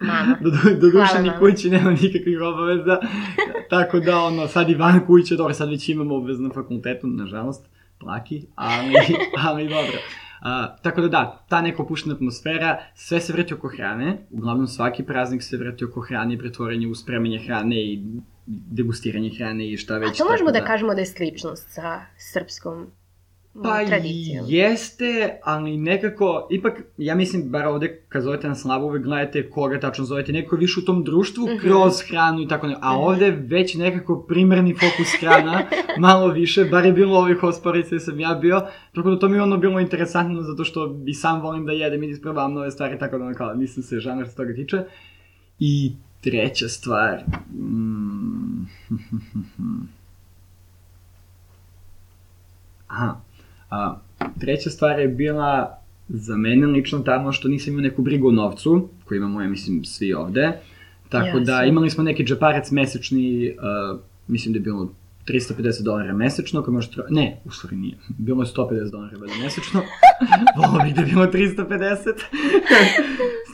Mama. 0.00 0.36
do, 0.42 0.50
do, 0.50 0.74
do 0.80 0.90
duše 0.90 1.22
ni 1.22 1.30
kući 1.38 1.70
nema 1.70 1.90
nikakvih 1.90 2.40
obaveza. 2.40 2.98
tako 3.70 4.00
da, 4.00 4.18
ono, 4.18 4.48
sad 4.48 4.70
i 4.70 4.74
van 4.74 5.06
kuće, 5.06 5.36
dobro, 5.36 5.54
sad 5.54 5.68
već 5.68 5.88
imamo 5.88 6.16
obavez 6.16 6.40
na 6.40 6.50
fakultetu, 6.54 7.06
nažalost, 7.06 7.68
plaki, 7.98 8.46
ali, 8.54 8.94
ali 9.46 9.68
dobro. 9.68 9.98
A, 10.40 10.76
tako 10.82 11.00
da 11.00 11.08
da, 11.08 11.44
ta 11.48 11.60
neka 11.62 11.82
opuštena 11.82 12.14
atmosfera, 12.14 12.78
sve 12.94 13.20
se 13.20 13.32
vrti 13.32 13.54
oko 13.54 13.68
hrane, 13.68 14.18
uglavnom 14.30 14.66
svaki 14.66 15.02
praznik 15.02 15.42
se 15.42 15.56
vrti 15.56 15.84
oko 15.84 16.00
hrane 16.00 16.34
i 16.34 16.38
pretvorenje 16.38 16.86
u 16.86 16.94
spremanje 16.94 17.38
hrane 17.38 17.76
i 17.76 18.02
degustiranje 18.46 19.30
hrane 19.38 19.72
i 19.72 19.76
šta 19.76 19.98
već. 19.98 20.08
A 20.08 20.24
to 20.24 20.30
možemo 20.30 20.50
tako 20.50 20.60
da 20.60 20.66
kažemo 20.66 20.94
da 20.94 21.00
je 21.00 21.06
sličnost 21.06 21.70
sa 21.70 22.00
srpskom 22.16 22.86
Pa 23.62 23.84
tradicijom. 23.86 24.44
jeste, 24.48 25.38
ali 25.44 25.76
nekako, 25.76 26.48
ipak, 26.50 26.72
ja 26.98 27.14
mislim, 27.14 27.42
bar 27.44 27.66
ovde 27.66 28.00
kad 28.08 28.22
zovete 28.22 28.48
na 28.48 28.54
slavu, 28.54 28.86
uvek 28.86 29.02
gledate 29.02 29.50
koga 29.50 29.80
tačno 29.80 30.04
zovete, 30.04 30.32
neko 30.32 30.56
je 30.56 30.60
više 30.60 30.80
u 30.80 30.84
tom 30.84 31.04
društvu 31.04 31.46
Mhm. 31.46 31.58
kroz 31.58 32.00
hranu 32.02 32.40
i 32.40 32.48
tako 32.48 32.66
ne. 32.66 32.76
A 32.80 32.98
ovde 32.98 33.30
već 33.30 33.74
nekako 33.74 34.18
primerni 34.18 34.74
fokus 34.74 35.08
hrana, 35.20 35.62
malo 35.98 36.28
više, 36.28 36.64
bar 36.64 36.86
je 36.86 36.92
bilo 36.92 37.18
ovih 37.18 37.36
hosporica 37.36 37.88
gde 37.88 38.00
sam 38.00 38.20
ja 38.20 38.34
bio, 38.34 38.62
tako 38.94 39.10
da 39.10 39.18
to 39.18 39.28
mi 39.28 39.36
je 39.36 39.42
ono 39.42 39.56
bilo 39.56 39.80
interesantno 39.80 40.42
zato 40.42 40.64
što 40.64 40.96
i 41.06 41.14
sam 41.14 41.40
volim 41.40 41.66
da 41.66 41.72
jedem 41.72 42.02
i 42.02 42.06
da 42.06 42.12
isprobavam 42.12 42.54
nove 42.54 42.70
stvari, 42.70 42.98
tako 42.98 43.18
da 43.18 43.24
ono 43.24 43.34
kao, 43.34 43.54
nisam 43.54 43.82
se 43.82 43.98
žanar 43.98 44.28
s 44.28 44.34
toga 44.34 44.54
tiče. 44.54 44.82
I 45.58 45.92
treća 46.20 46.68
stvar, 46.68 47.18
mm, 47.52 48.66
Aha. 52.88 53.20
A, 53.70 53.96
treća 54.40 54.70
stvar 54.70 54.98
je 55.00 55.08
bila 55.08 55.78
za 56.08 56.36
mene 56.36 56.66
lično 56.66 56.98
tamo 56.98 57.32
što 57.32 57.48
nisam 57.48 57.72
imao 57.72 57.82
neku 57.82 58.02
brigu 58.02 58.28
o 58.28 58.32
novcu, 58.32 58.88
koju 59.04 59.16
imamo, 59.16 59.42
ja 59.42 59.48
mislim, 59.48 59.84
svi 59.84 60.14
ovde. 60.14 60.52
Tako 61.08 61.40
da 61.40 61.52
Jasno. 61.52 61.68
imali 61.68 61.90
smo 61.90 62.04
neki 62.04 62.24
džeparac 62.24 62.70
mesečni, 62.70 63.54
uh, 63.92 64.00
mislim 64.28 64.52
da 64.52 64.56
je 64.56 64.62
bilo 64.62 64.92
350 65.26 65.82
dolara 65.82 66.12
mesečno, 66.12 66.62
koji 66.62 66.74
može... 66.74 66.88
tro- 66.90 67.06
Ne, 67.10 67.40
u 67.44 67.50
stvari 67.50 67.76
nije. 67.76 67.94
Bilo 68.08 68.42
je 68.42 68.46
150 68.46 68.90
dolara 68.90 69.18
valjda 69.18 69.34
mesečno. 69.44 69.82
Volao 70.56 70.84
bih 70.84 70.94
da 70.94 71.00
je 71.00 71.06
bilo 71.06 71.26
350. 71.26 71.96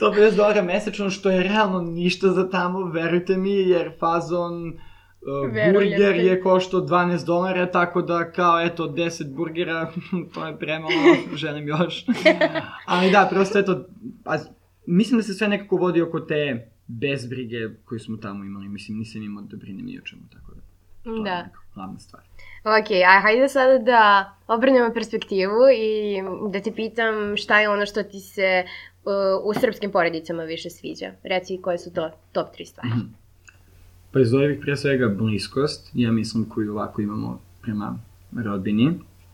150 0.01 0.37
dolara 0.37 0.63
mesečno, 0.63 1.11
što 1.11 1.31
je 1.31 1.43
realno 1.43 1.81
ništa 1.81 2.29
za 2.29 2.51
tamo, 2.51 2.85
verujte 2.85 3.37
mi, 3.37 3.53
jer 3.53 3.91
fazon 4.01 4.69
Uh, 4.69 4.81
Verujem 5.53 5.73
burger 5.73 6.13
ti. 6.13 6.27
je 6.27 6.41
koštao 6.41 6.81
12 6.81 7.27
dolara, 7.27 7.71
tako 7.71 8.03
da 8.03 8.33
kao 8.33 8.61
eto 8.61 8.89
10 8.89 9.35
burgera, 9.35 9.93
to 10.35 10.47
je 10.47 10.59
premalo, 10.59 10.93
želim 11.37 11.69
još. 11.69 12.05
Ali 12.87 13.11
da, 13.11 13.29
prosto 13.31 13.59
eto, 13.59 13.85
a, 14.25 14.39
mislim 14.87 15.19
da 15.19 15.23
se 15.23 15.35
sve 15.35 15.49
nekako 15.49 15.77
vodi 15.77 16.03
oko 16.03 16.21
te 16.21 16.69
bezbrige 16.87 17.57
koju 17.85 17.99
smo 17.99 18.17
tamo 18.17 18.45
imali, 18.45 18.69
mislim 18.69 18.99
nisam 18.99 19.23
imao 19.23 19.43
da 19.43 19.57
brinem 19.57 19.87
ni 19.87 19.99
o 19.99 20.03
čemu, 20.03 20.23
tako 20.33 20.55
da 20.55 20.61
to 21.05 21.15
je 21.15 21.23
Da. 21.23 21.43
nekako 21.43 21.65
glavna 21.75 21.99
stvar. 21.99 22.23
Ok, 22.65 22.91
a 23.09 23.21
hajde 23.21 23.49
sada 23.49 23.79
da 23.79 24.33
obrnemo 24.47 24.95
perspektivu 24.95 25.61
i 25.77 26.17
da 26.51 26.61
te 26.61 26.73
pitam 26.73 27.37
šta 27.37 27.61
je 27.61 27.69
ono 27.69 27.87
što 27.87 28.03
ti 28.03 28.21
se 28.21 28.65
uh, 29.05 29.13
u 29.45 29.61
srpskim 29.61 29.91
porodicama 29.91 30.43
više 30.43 30.71
sviđa. 30.71 31.13
Reci 31.23 31.59
koje 31.63 31.79
su 31.79 31.93
to 31.93 32.11
top 32.33 32.53
tri 32.55 32.65
stvari. 32.67 32.89
Mhm. 32.89 33.01
Pa 34.15 34.21
iz 34.21 34.35
ovih 34.35 34.59
pre 34.61 34.77
svega 34.77 35.09
bliskost, 35.09 35.91
ja 35.95 36.13
mislim 36.13 36.45
koju 36.45 36.73
ovako 36.73 37.03
imamo 37.03 37.41
prema 37.63 37.99
rodbini, 38.45 38.93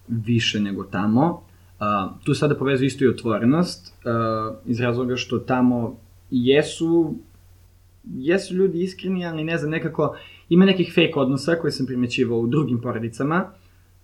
više 0.09 0.61
nego 0.61 0.85
tamo. 0.85 1.43
Uh, 1.81 2.25
tu 2.25 2.35
sada 2.35 2.55
povezu 2.55 2.85
isto 2.85 3.05
i 3.05 3.09
otvorenost, 3.09 3.95
uh, 3.95 4.57
iz 4.67 4.81
razloga 4.81 5.17
što 5.17 5.39
tamo 5.39 5.97
jesu, 6.31 7.15
jesu 8.05 8.55
ljudi 8.55 8.83
iskreni, 8.83 9.27
ali 9.27 9.45
ne 9.45 9.59
znam, 9.59 9.71
nekako 9.71 10.17
ima 10.49 10.65
nekih 10.65 10.93
fake 10.95 11.13
odnosa 11.17 11.55
koje 11.55 11.71
sam 11.71 11.87
primećivao 11.87 12.39
u 12.39 12.47
drugim 12.47 12.81
porodicama, 12.81 13.53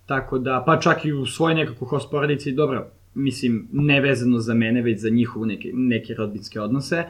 tako 0.05 0.39
da, 0.39 0.63
pa 0.65 0.79
čak 0.79 1.05
i 1.05 1.13
u 1.13 1.25
svojoj 1.25 1.55
nekako 1.55 1.85
host 1.85 2.11
porodici, 2.11 2.51
dobro, 2.51 2.87
mislim, 3.13 3.67
ne 3.71 4.01
vezano 4.01 4.39
za 4.39 4.53
mene, 4.53 4.81
već 4.81 5.01
za 5.01 5.09
njihovu 5.09 5.45
neke, 5.45 5.71
neke 5.73 6.13
rodbinske 6.13 6.61
odnose, 6.61 7.03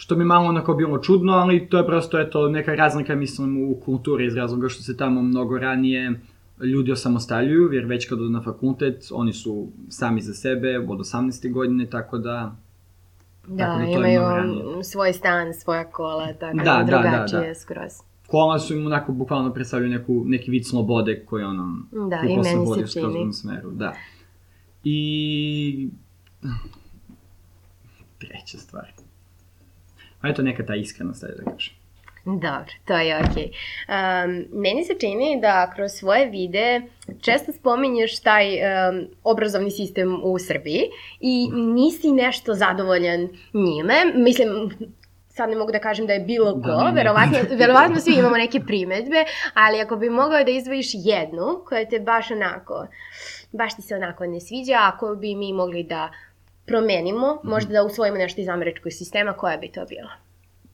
što 0.00 0.16
mi 0.16 0.24
malo 0.24 0.48
onako 0.48 0.74
bilo 0.74 0.98
čudno, 0.98 1.32
ali 1.32 1.68
to 1.68 1.78
je 1.78 1.86
prosto 1.86 2.20
eto, 2.20 2.48
neka 2.48 2.74
razlika, 2.74 3.14
mislim, 3.14 3.70
u 3.70 3.74
kulturi 3.84 4.26
iz 4.26 4.36
razloga 4.36 4.68
što 4.68 4.82
se 4.82 4.96
tamo 4.96 5.22
mnogo 5.22 5.58
ranije 5.58 6.20
ljudi 6.60 6.92
osamostaljuju, 6.92 7.72
jer 7.72 7.84
već 7.84 8.08
kad 8.08 8.20
odu 8.20 8.30
na 8.30 8.42
fakultet, 8.42 9.08
oni 9.12 9.32
su 9.32 9.68
sami 9.88 10.20
za 10.20 10.34
sebe 10.34 10.78
od 10.78 10.98
18. 10.98 11.52
godine, 11.52 11.86
tako 11.86 12.18
da... 12.18 12.56
Da, 13.46 13.64
Tako 13.64 13.78
da 13.78 14.08
imaju 14.08 14.22
svoj 14.82 15.12
stan, 15.12 15.54
svoja 15.54 15.84
kola, 15.84 16.32
tako 16.32 16.56
Da, 16.56 16.64
da, 16.64 16.70
da, 16.70 16.84
da, 16.84 17.02
drugačije 17.02 17.48
da. 17.48 17.54
skroz. 17.54 17.92
Kola 18.26 18.58
su 18.58 18.76
im 18.76 18.86
onako 18.86 19.12
bukvalno 19.12 19.52
predstavljaju 19.52 19.92
neku, 19.92 20.22
neki 20.26 20.50
vid 20.50 20.66
slobode 20.66 21.24
koji 21.26 21.44
ono... 21.44 21.78
Da, 21.92 22.20
i 22.28 22.36
meni 22.36 22.44
se 22.44 23.00
u 23.00 23.02
čini. 23.02 23.32
smeru, 23.32 23.70
da. 23.70 23.94
I... 24.84 25.88
Treća 28.18 28.58
stvar. 28.58 28.92
A 30.22 30.28
eto 30.28 30.42
neka 30.42 30.66
ta 30.66 30.74
iskrenost, 30.74 31.24
da 31.24 31.50
kažem. 31.52 31.74
Dobro, 32.24 32.72
to 32.84 32.96
je 32.96 33.16
okej. 33.16 33.50
Um, 33.88 34.60
meni 34.62 34.84
se 34.84 34.94
čini 35.00 35.40
da 35.40 35.72
kroz 35.74 35.92
svoje 35.92 36.26
vide 36.26 36.82
često 37.20 37.52
spominješ 37.52 38.20
taj 38.20 38.46
um, 38.54 39.06
obrazovni 39.24 39.70
sistem 39.70 40.20
u 40.22 40.38
Srbiji 40.38 40.82
i 41.20 41.50
nisi 41.52 42.12
nešto 42.12 42.54
zadovoljan 42.54 43.28
njime. 43.54 43.94
Mislim, 44.14 44.70
sad 45.28 45.50
ne 45.50 45.56
mogu 45.56 45.72
da 45.72 45.78
kažem 45.78 46.06
da 46.06 46.12
je 46.12 46.20
bilo 46.20 46.52
ko, 46.54 46.60
Da, 46.60 46.84
ne, 46.84 46.84
ne. 46.84 46.92
verovatno, 46.92 47.38
verovatno 47.62 48.00
svi 48.00 48.14
imamo 48.14 48.36
neke 48.36 48.60
primetbe, 48.60 49.24
ali 49.54 49.80
ako 49.80 49.96
bi 49.96 50.10
mogao 50.10 50.44
da 50.44 50.50
izdvojiš 50.50 50.90
jednu 50.94 51.62
koja 51.66 51.88
te 51.88 52.00
baš 52.00 52.30
onako, 52.30 52.86
baš 53.52 53.76
ti 53.76 53.82
se 53.82 53.94
onako 53.94 54.26
ne 54.26 54.40
sviđa, 54.40 54.78
ako 54.80 55.14
bi 55.14 55.34
mi 55.34 55.52
mogli 55.52 55.82
da 55.82 56.10
promenimo, 56.70 57.26
Mhm. 57.34 57.48
možda 57.48 57.72
da 57.72 57.82
usvojimo 57.82 58.18
nešto 58.18 58.40
iz 58.40 58.48
američkog 58.48 58.92
sistema, 58.92 59.32
koja 59.34 59.56
bi 59.56 59.68
to 59.68 59.84
bila? 59.86 60.10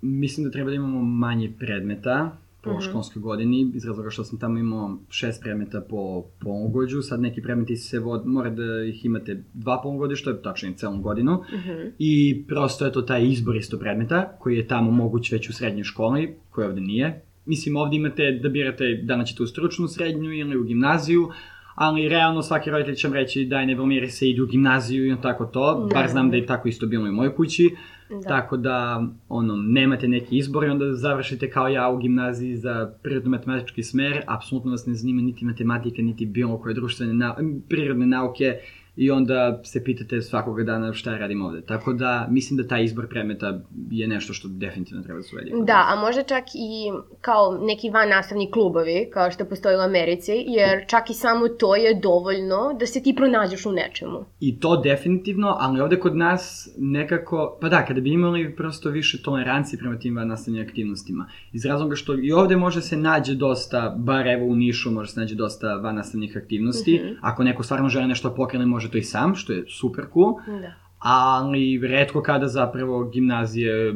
Mislim 0.03 0.45
da 0.45 0.51
treba 0.51 0.71
da 0.71 0.77
imamo 0.77 1.01
manje 1.03 1.53
predmeta 1.59 2.17
po 2.63 2.71
Mhm. 2.71 2.81
školskoj 2.81 3.23
godini, 3.23 3.73
iz 3.75 3.85
razloga 3.85 4.11
što 4.11 4.25
sam 4.25 4.39
tamo 4.39 4.59
imao 4.59 4.87
šest 5.11 5.43
predmeta 5.43 5.81
po 5.81 6.01
polugodištu, 6.41 7.03
sad 7.03 7.21
neki 7.21 7.43
predmeti 7.43 7.77
se 7.79 7.99
vod, 8.01 8.27
mora 8.27 8.51
da 8.51 8.63
ih 8.85 9.05
imate 9.05 9.43
dva 9.55 9.81
polugodišta, 9.83 10.37
tačnije 10.39 10.75
celom 10.75 11.03
godinu, 11.03 11.43
Mhm. 11.53 11.73
i 11.99 12.13
prosto 12.49 12.85
je 12.85 12.93
to 12.93 13.03
taj 13.03 13.25
izbor 13.25 13.57
isto 13.57 13.79
predmeta, 13.79 14.37
koji 14.39 14.57
je 14.57 14.69
tamo 14.69 14.91
moguć 14.93 15.33
već 15.33 15.49
u 15.49 15.53
srednjoj 15.53 15.85
školi, 15.85 16.35
koji 16.51 16.69
ovde 16.69 16.81
nije. 16.83 17.09
Mislim, 17.47 17.77
ovde 17.77 17.97
imate 17.97 18.23
da 18.33 18.49
birate 18.49 19.01
da 19.03 19.17
li 19.17 19.27
ćete 19.27 19.43
u 19.43 19.47
stručnu 19.47 19.89
srednju 19.89 20.33
ili 20.33 20.57
u 20.57 20.65
gimnaziju, 20.65 21.29
ali 21.77 22.09
realno 22.09 22.43
svaki 22.43 22.71
roditelj 22.71 22.95
će 22.95 23.09
vam 23.09 23.15
reći 23.15 23.45
daj 23.45 23.67
ne 23.67 23.77
blomiri 23.77 24.09
se 24.09 24.31
ide 24.31 24.43
u 24.43 24.47
gimnaziju 24.47 25.13
i 25.13 25.17
tako 25.23 25.47
to, 25.47 25.89
bar 25.95 26.09
znam 26.09 26.31
da 26.31 26.37
je 26.37 26.47
tako 26.47 26.69
isto 26.69 26.87
bilo 26.87 27.07
i 27.07 27.11
u 27.11 27.13
mojoj 27.13 27.35
kući, 27.35 27.77
Da. 28.11 28.29
Tako 28.29 28.57
da, 28.57 29.07
ono, 29.29 29.57
nemate 29.57 30.09
neki 30.09 30.39
izbor 30.39 30.65
i 30.65 30.69
onda 30.69 30.95
završite 30.95 31.51
kao 31.51 31.69
ja 31.69 31.89
u 31.89 31.99
gimnaziji 31.99 32.57
za 32.57 32.93
prirodno-matematički 33.03 33.83
smer, 33.83 34.23
apsolutno 34.27 34.71
vas 34.71 34.87
ne 34.87 34.95
zanima 34.95 35.23
niti 35.23 35.45
matematika, 35.45 36.03
niti 36.03 36.27
bilo 36.27 36.59
koje 36.59 36.75
društvene 36.75 37.15
na, 37.15 37.37
prirodne 37.69 38.07
nauke 38.07 38.59
i 38.97 39.11
onda 39.11 39.61
se 39.65 39.85
pitate 39.85 40.23
svakoga 40.23 40.65
dana 40.65 40.93
šta 40.93 41.13
ja 41.13 41.19
radim 41.19 41.43
ovde. 41.43 41.61
Tako 41.61 41.93
da, 41.93 42.27
mislim 42.31 42.57
da 42.57 42.69
taj 42.69 42.85
izbor 42.85 43.09
predmeta 43.09 43.61
je 43.91 44.09
nešto 44.09 44.33
što 44.33 44.49
definitivno 44.49 45.03
treba 45.03 45.19
da 45.19 45.23
se 45.23 45.37
uvedi. 45.37 45.53
Da, 45.65 45.87
a 45.89 46.01
možda 46.01 46.23
čak 46.23 46.45
i 46.55 46.91
kao 47.21 47.59
neki 47.61 47.91
van 47.91 48.09
nastavni 48.09 48.51
klubovi, 48.51 49.11
kao 49.13 49.31
što 49.31 49.45
postoji 49.45 49.77
u 49.77 49.81
Americi, 49.81 50.33
jer 50.47 50.85
čak 50.89 51.11
i 51.11 51.15
samo 51.15 51.49
to 51.49 51.77
je 51.77 52.01
dovoljno 52.03 52.77
da 52.81 52.87
se 52.87 53.03
ti 53.03 53.15
pronađeš 53.17 53.67
u 53.67 53.73
nečemu. 53.73 54.25
I 54.41 54.61
to 54.61 54.77
definitivno, 54.77 55.57
ali 55.61 55.81
ovde 55.81 56.01
kod 56.01 56.17
nas 56.17 56.69
nekako, 56.79 57.59
pa 57.61 57.69
da, 57.69 57.85
kada 57.85 58.01
bi 58.01 58.13
imali 58.13 58.57
prosto 58.57 58.91
više 58.91 59.23
tolerancije 59.23 59.79
prema 59.79 59.99
tim 59.99 60.15
nastavnim 60.15 60.67
aktivnostima. 60.69 61.29
Iz 61.53 61.65
razloga 61.65 61.97
što 61.97 62.15
i 62.15 62.33
ovde 62.33 62.57
može 62.57 62.81
se 62.81 62.97
nađe 62.97 63.35
dosta, 63.35 63.95
bar 63.99 64.27
evo 64.27 64.47
u 64.47 64.57
Nišu 64.57 64.91
može 64.91 65.11
se 65.11 65.21
nađe 65.21 65.35
dosta 65.35 65.75
van 65.75 65.95
nastavnih 65.95 66.37
aktivnosti. 66.37 67.01
Mhm. 67.05 67.15
Ako 67.21 67.45
neko 67.45 67.63
stvarno 67.63 67.89
želi 67.89 68.07
nešto 68.07 68.29
da 68.29 68.35
pokrene, 68.35 68.67
može 68.67 68.86
to 68.89 68.99
i 68.99 69.03
sam, 69.03 69.35
što 69.35 69.53
je 69.53 69.65
super 69.71 70.05
cool. 70.15 70.35
Da. 70.61 70.73
Ali 71.01 71.81
redko 71.85 72.23
kada 72.23 72.49
zapravo 72.49 73.05
gimnazije 73.05 73.95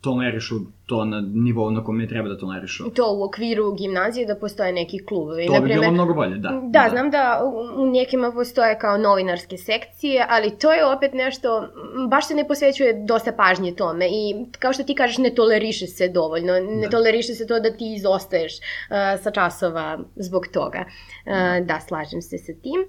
tolerišu 0.00 0.54
to 0.86 1.04
na 1.04 1.20
nivou 1.22 1.70
na 1.70 1.84
kome 1.84 2.08
treba 2.08 2.28
da 2.28 2.38
tolerišu. 2.38 2.90
To 2.90 3.12
u 3.12 3.22
okviru 3.22 3.72
gimnazije 3.72 4.26
da 4.26 4.34
postoje 4.36 4.72
neki 4.72 4.98
klubovi. 4.98 5.46
To 5.46 5.60
bi 5.60 5.68
bilo 5.68 5.90
mnogo 5.90 6.14
bolje, 6.14 6.38
da. 6.38 6.60
Da, 6.64 6.86
znam 6.90 7.10
da 7.10 7.40
u- 7.76 7.86
nekima 7.86 8.32
postoje 8.32 8.78
kao 8.78 8.98
novinarske 8.98 9.56
sekcije, 9.56 10.26
ali 10.28 10.50
to 10.52 10.72
je 10.72 10.86
opet 10.86 11.12
nešto, 11.14 11.68
baš 12.08 12.28
se 12.28 12.34
ne 12.34 12.48
posvećuje 12.48 13.04
dosta 13.04 13.32
pažnje 13.32 13.74
tome 13.74 14.06
i 14.06 14.22
kao 14.58 14.72
što 14.72 14.82
ti 14.82 14.94
kažeš 14.94 15.18
ne 15.18 15.30
toleriše 15.30 15.86
se 15.86 16.08
dovoljno, 16.10 16.52
ne 16.52 16.82
Da. 16.82 16.90
toleriše 16.90 17.34
se 17.34 17.46
to 17.46 17.60
da 17.60 17.70
ti 17.70 17.94
izostaješ 17.94 18.52
uh, 18.54 18.62
sa 19.22 19.30
časova 19.30 19.98
zbog 20.16 20.46
toga. 20.48 20.84
Uh, 21.26 21.32
da, 21.66 21.80
slažem 21.80 22.22
se 22.22 22.38
sa 22.38 22.52
tim. 22.54 22.80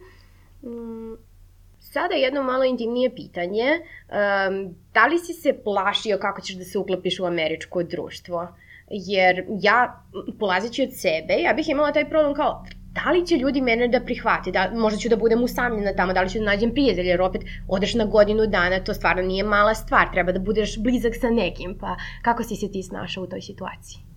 Mm, 0.63 1.15
Sada 1.93 2.15
jedno 2.15 2.43
malo 2.43 2.63
intimnije 2.63 3.15
pitanje. 3.15 3.65
Um, 3.73 4.75
da 4.93 5.05
li 5.05 5.19
si 5.19 5.33
se 5.33 5.63
plašio 5.63 6.17
kako 6.17 6.41
ćeš 6.41 6.55
da 6.55 6.63
se 6.63 6.77
uklopiš 6.77 7.19
u 7.19 7.25
američko 7.25 7.83
društvo? 7.83 8.47
Jer 8.89 9.45
ja, 9.61 10.03
polazeći 10.39 10.83
od 10.83 10.89
sebe, 10.93 11.33
ja 11.41 11.53
bih 11.53 11.69
imala 11.69 11.91
taj 11.91 12.09
problem 12.09 12.33
kao, 12.33 12.65
da 12.91 13.11
li 13.11 13.25
će 13.27 13.35
ljudi 13.35 13.61
mene 13.61 13.87
da 13.87 13.99
prihvate, 13.99 14.51
da, 14.51 14.71
možda 14.75 14.99
ću 14.99 15.09
da 15.09 15.15
budem 15.15 15.43
usamljena 15.43 15.93
tamo, 15.95 16.13
da 16.13 16.21
li 16.21 16.29
ću 16.29 16.39
da 16.39 16.45
nađem 16.45 16.71
prijatelja, 16.71 17.09
jer 17.09 17.21
opet 17.21 17.41
odeš 17.67 17.93
na 17.93 18.05
godinu 18.05 18.47
dana, 18.47 18.79
to 18.83 18.93
stvarno 18.93 19.21
nije 19.21 19.43
mala 19.43 19.75
stvar, 19.75 20.11
treba 20.13 20.31
da 20.31 20.39
budeš 20.39 20.79
blizak 20.79 21.13
sa 21.21 21.29
nekim, 21.29 21.77
pa 21.79 21.95
kako 22.21 22.43
si 22.43 22.55
se 22.55 22.71
ti 22.71 22.83
snašao 22.83 23.23
u 23.23 23.27
toj 23.27 23.41
situaciji? 23.41 24.12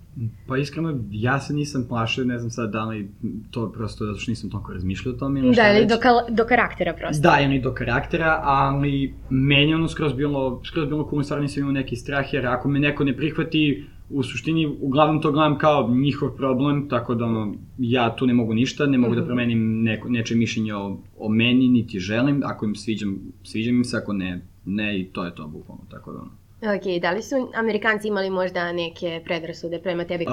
Pa 0.47 0.57
iskreno, 0.57 1.01
ja 1.11 1.41
se 1.41 1.55
nisam 1.55 1.85
plašio, 1.85 2.25
ne 2.25 2.39
znam 2.39 2.51
sad 2.51 2.71
da 2.71 2.85
li 2.85 3.11
to 3.51 3.73
prosto 3.73 4.07
zato 4.07 4.19
što 4.19 4.31
nisam 4.31 4.51
toliko 4.51 4.73
razmišljao 4.73 5.15
o 5.15 5.19
tome 5.19 5.41
Da, 5.43 5.47
ili 5.71 5.87
do, 5.87 5.95
kal- 5.97 6.31
do 6.31 6.45
karaktera 6.45 6.93
prosto. 6.95 7.23
Da, 7.23 7.39
ili 7.41 7.61
do 7.61 7.73
karaktera, 7.73 8.41
ali 8.43 8.93
meni 9.31 9.75
ono 9.75 9.89
skroz 9.89 10.13
bilo, 10.13 10.61
skroz 10.65 10.89
bilo 10.89 11.09
cool, 11.11 11.23
stvarno 11.23 11.43
nisam 11.43 11.61
imao 11.61 11.73
neki 11.73 11.97
strah, 11.97 12.35
jer 12.35 12.47
ako 12.47 12.69
me 12.69 12.79
neko 12.81 13.05
ne 13.05 13.17
prihvati, 13.17 13.85
u 14.11 14.23
suštini, 14.23 14.67
uglavnom 14.81 15.23
to 15.23 15.33
gledam 15.33 15.59
kao 15.59 15.89
njihov 15.91 16.31
problem, 16.31 16.89
tako 16.89 17.15
da 17.15 17.25
ono, 17.25 17.55
ja 17.79 18.17
tu 18.17 18.27
ne 18.27 18.35
mogu 18.35 18.55
ništa, 18.55 18.87
ne 18.87 18.99
mogu 18.99 19.15
da 19.15 19.21
Mhm. 19.21 19.27
promenim 19.27 19.83
neko, 19.83 20.09
neče 20.09 20.35
mišljenje 20.35 20.75
o, 20.75 20.99
o 21.19 21.29
meni, 21.29 21.69
niti 21.69 21.99
želim, 22.01 22.43
ako 22.45 22.65
im 22.67 22.75
sviđam, 22.75 23.19
sviđam 23.43 23.75
im 23.75 23.85
se, 23.85 23.97
ako 23.97 24.13
ne, 24.13 24.31
ne, 24.65 25.01
i 25.01 25.05
to 25.05 25.25
je 25.25 25.35
to, 25.35 25.49
bukvalno, 25.49 25.83
tako 25.91 26.13
da 26.13 26.19
ono. 26.19 26.31
Ok, 26.63 27.01
da 27.03 27.11
li 27.11 27.23
su 27.23 27.51
Amerikanci 27.55 28.09
imali 28.09 28.31
možda 28.31 28.73
neke 28.73 29.23
predrasude 29.25 29.79
prema 29.79 30.05
tebi? 30.05 30.25
Uh, 30.25 30.33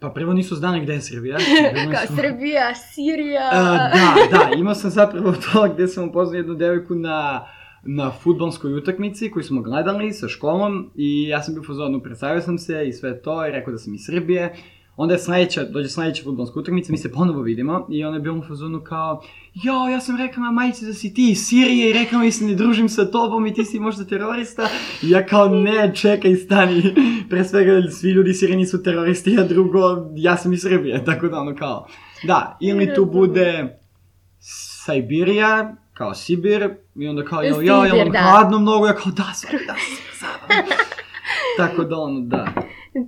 pa 0.00 0.10
prvo 0.10 0.32
nisu 0.32 0.56
znali 0.56 0.80
gde 0.80 0.92
je 0.92 1.00
Srbija. 1.00 1.36
Bili 1.74 1.94
Kao 1.94 2.06
su- 2.06 2.16
Srbija, 2.16 2.74
Sirija... 2.74 3.50
Uh, 3.52 4.30
da, 4.30 4.38
da, 4.38 4.50
imao 4.56 4.74
sam 4.74 4.90
zapravo 4.90 5.32
to 5.52 5.74
gde 5.74 5.88
sam 5.88 6.08
upoznao 6.08 6.36
jednu 6.36 6.54
devojku 6.54 6.94
na, 6.94 7.46
na 7.82 8.10
futbolskoj 8.10 8.74
utakmici 8.74 9.30
koju 9.30 9.42
smo 9.42 9.62
gledali 9.62 10.12
sa 10.12 10.28
školom 10.28 10.90
i 10.94 11.28
ja 11.28 11.42
sam 11.42 11.54
bio 11.54 11.62
fazonu, 11.62 12.02
predstavio 12.02 12.40
sam 12.40 12.58
se 12.58 12.88
i 12.88 12.92
sve 12.92 13.22
to 13.22 13.46
i 13.46 13.50
rekao 13.50 13.72
da 13.72 13.78
sam 13.78 13.94
iz 13.94 14.00
Srbije. 14.06 14.54
Onda 15.00 15.14
je 15.14 15.18
sledeća, 15.18 15.64
dođe 15.64 15.88
sledeća 15.88 16.24
futbolska 16.24 16.60
utakmica, 16.60 16.92
mi 16.92 16.98
se 16.98 17.12
ponovo 17.12 17.42
vidimo 17.42 17.86
i 17.90 18.04
ona 18.04 18.16
je 18.16 18.20
bila 18.20 18.38
u 18.38 18.42
fazonu 18.42 18.80
kao 18.80 19.22
Jo, 19.54 19.88
ja 19.92 20.00
sam 20.00 20.16
rekla 20.16 20.42
na 20.42 20.50
majici 20.50 20.86
da 20.86 20.92
si 20.94 21.14
ti 21.14 21.30
iz 21.30 21.38
Sirije 21.38 21.90
i 21.90 21.92
rekla 21.92 22.18
mi 22.18 22.32
se 22.32 22.44
ne 22.44 22.54
družim 22.54 22.88
sa 22.88 23.10
tobom 23.10 23.46
i 23.46 23.54
ti 23.54 23.64
si 23.64 23.80
možda 23.80 24.04
terorista. 24.04 24.68
I 25.02 25.10
ja 25.10 25.26
kao 25.26 25.48
ne, 25.48 25.92
čekaj, 25.94 26.34
stani. 26.36 26.82
Pre 27.30 27.44
svega, 27.44 27.90
svi 27.90 28.10
ljudi 28.10 28.30
iz 28.30 28.36
Sirije 28.36 28.56
nisu 28.56 28.82
teroristi, 28.82 29.38
a 29.38 29.44
drugo, 29.44 29.78
ja 30.16 30.36
sam 30.36 30.52
iz 30.52 30.60
Srbije, 30.62 31.04
tako 31.06 31.28
da 31.28 31.40
ono 31.40 31.56
kao. 31.56 31.86
Da, 32.24 32.58
ili 32.60 32.94
tu 32.94 33.04
bude 33.04 33.78
Sibirija, 34.40 35.76
kao 35.94 36.14
Sibir, 36.14 36.70
i 36.94 37.08
onda 37.08 37.24
kao, 37.24 37.42
jo, 37.42 37.60
ja, 37.60 37.86
ja, 37.86 37.94
ja, 37.96 38.04
da. 38.04 38.18
hladno 38.18 38.58
mnogo, 38.58 38.86
ja 38.86 38.94
kao, 38.94 39.12
da, 39.12 39.32
sorry, 39.34 39.66
da, 39.66 39.74
sam 40.18 40.28
Tako 41.58 41.84
da, 41.84 41.96
ono, 41.96 42.20
da. 42.20 42.46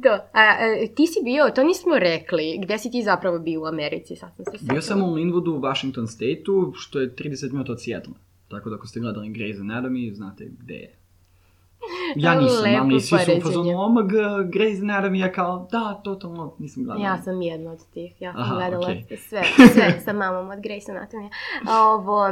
To. 0.02 0.12
A, 0.12 0.20
a, 0.32 0.56
ti 0.94 1.06
si 1.06 1.20
bio, 1.24 1.50
to 1.54 1.64
nismo 1.64 1.98
rekli, 1.98 2.58
gde 2.62 2.78
si 2.78 2.90
ti 2.90 3.02
zapravo 3.02 3.38
bio 3.38 3.62
u 3.62 3.66
Americi, 3.66 4.16
sad 4.16 4.30
sam 4.36 4.44
se 4.44 4.50
setila. 4.50 4.72
Bio 4.72 4.82
sam 4.82 5.02
u 5.02 5.06
Linwoodu 5.06 5.50
u 5.50 5.60
Washington 5.60 6.06
State-u, 6.06 6.72
što 6.74 7.00
je 7.00 7.14
30 7.14 7.52
minuta 7.52 7.72
od 7.72 7.82
Seattle. 7.82 8.14
Tako 8.48 8.70
da 8.70 8.76
ako 8.76 8.86
ste 8.86 9.00
gledali 9.00 9.28
Grey's 9.28 9.60
Anatomy, 9.60 10.12
znate 10.12 10.50
gde 10.60 10.74
je. 10.74 10.94
Ja 12.16 12.40
nisam, 12.40 12.62
Lepo 12.62 12.84
ali 12.84 13.00
svi 13.00 13.18
su 13.18 13.32
u 13.38 13.40
fazonu, 13.40 13.80
omag, 13.80 14.12
Grey's 14.54 14.80
Anatomy, 14.80 15.14
ja 15.14 15.32
kao, 15.32 15.68
da, 15.72 16.00
totalno, 16.04 16.54
nisam 16.58 16.84
gledala. 16.84 17.06
Ja 17.06 17.22
sam 17.22 17.42
jedna 17.42 17.72
od 17.72 17.78
tih, 17.94 18.22
ja 18.22 18.32
sam 18.32 18.42
Aha, 18.42 18.54
gledala 18.54 18.86
okej. 18.86 19.16
sve, 19.16 19.42
sve 19.74 20.00
sa 20.04 20.12
mamom 20.12 20.50
od 20.50 20.58
Grey's 20.58 20.90
Anatomija. 20.90 21.30
Ovo, 21.68 22.30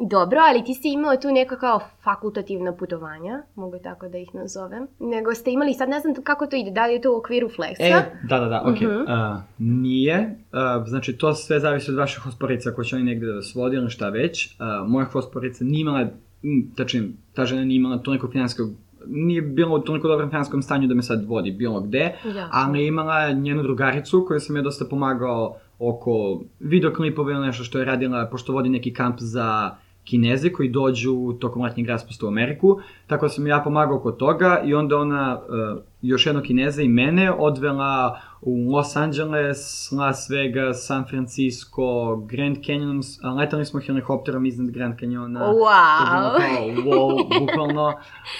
dobro, 0.00 0.38
ali 0.48 0.64
ti 0.64 0.74
si 0.74 0.88
imao 0.88 1.16
tu 1.16 1.28
neka 1.32 1.56
kao 1.56 1.80
fakultativna 2.04 2.72
putovanja, 2.72 3.42
mogu 3.54 3.78
tako 3.82 4.08
da 4.08 4.18
ih 4.18 4.34
nazovem, 4.34 4.86
nego 5.00 5.34
ste 5.34 5.50
imali, 5.50 5.74
sad 5.74 5.88
ne 5.88 6.00
znam 6.00 6.14
kako 6.24 6.46
to 6.46 6.56
ide, 6.56 6.70
da 6.70 6.86
li 6.86 6.92
je 6.92 7.00
to 7.00 7.14
u 7.14 7.18
okviru 7.18 7.48
Flexa? 7.48 7.98
E, 7.98 8.02
da, 8.28 8.38
da, 8.38 8.46
da, 8.46 8.62
okej. 8.66 8.88
Mhm. 8.88 9.04
A, 9.08 9.42
nije, 9.58 10.38
a, 10.52 10.84
znači 10.86 11.18
to 11.18 11.34
sve 11.34 11.60
zavisi 11.60 11.90
od 11.90 11.96
vaših 11.96 12.22
hosporica 12.22 12.70
ako 12.70 12.84
će 12.84 12.96
oni 12.96 13.04
negde 13.04 13.26
da 13.26 13.34
vas 13.34 13.54
vodi 13.54 13.76
ili 13.76 13.90
šta 13.90 14.08
već. 14.08 14.56
A, 14.58 14.84
moja 14.86 15.06
hosporica 15.06 15.64
nije 15.64 15.80
imala, 15.80 16.08
tačnije, 16.76 17.08
ta 17.34 17.44
žena 17.44 17.64
nije 17.64 17.76
imala 17.76 17.98
toliko 17.98 18.28
finanskog 18.30 18.70
nije 19.06 19.42
bilo 19.42 19.76
u 19.76 19.80
toliko 19.80 20.08
dobrom 20.08 20.30
finanskom 20.30 20.62
stanju 20.62 20.88
da 20.88 20.94
me 20.94 21.02
sad 21.02 21.24
vodi 21.24 21.50
bilo 21.50 21.80
gde, 21.80 22.14
Jasno. 22.24 22.48
ali 22.52 22.80
je 22.80 22.86
imala 22.86 23.32
njenu 23.32 23.62
drugaricu 23.62 24.24
koju 24.28 24.40
sam 24.40 24.56
je 24.56 24.62
dosta 24.62 24.84
pomagao 24.84 25.56
oko 25.78 26.40
videoklipova 26.60 27.32
ili 27.32 27.46
nešto 27.46 27.64
što 27.64 27.78
je 27.78 27.84
radila, 27.84 28.26
pošto 28.26 28.52
vodi 28.52 28.68
neki 28.68 28.94
kamp 28.94 29.16
za 29.18 29.76
Kineze 30.04 30.52
koji 30.52 30.68
dođu 30.68 31.32
tokom 31.40 31.62
letnjeg 31.62 31.88
raspusta 31.88 32.26
u 32.26 32.28
Ameriku, 32.28 32.80
tako 33.06 33.24
da 33.24 33.28
sam 33.28 33.46
ja 33.46 33.60
pomagao 33.64 33.96
oko 33.96 34.12
toga 34.12 34.62
i 34.64 34.74
onda 34.74 34.96
ona 34.96 35.38
uh, 35.38 35.82
još 36.02 36.26
jednog 36.26 36.44
Kineza 36.44 36.82
i 36.82 36.88
mene 36.88 37.32
odvela 37.32 38.20
u 38.40 38.72
Los 38.72 38.96
Angeles, 38.96 39.92
Las 39.92 40.30
Vegas, 40.30 40.86
San 40.86 41.04
Francisco, 41.08 42.16
Grand 42.16 42.56
Canyon, 42.56 43.02
letali 43.36 43.64
smo 43.64 43.80
helikopterom 43.80 44.46
iznad 44.46 44.70
Grand 44.70 44.94
Canyona. 45.00 45.38
To 45.38 45.46
je 45.46 45.52
bilo 45.52 46.30
Wow! 46.30 46.84
kao, 46.84 46.84
wow, 46.84 47.40
bukvalno. 47.40 47.94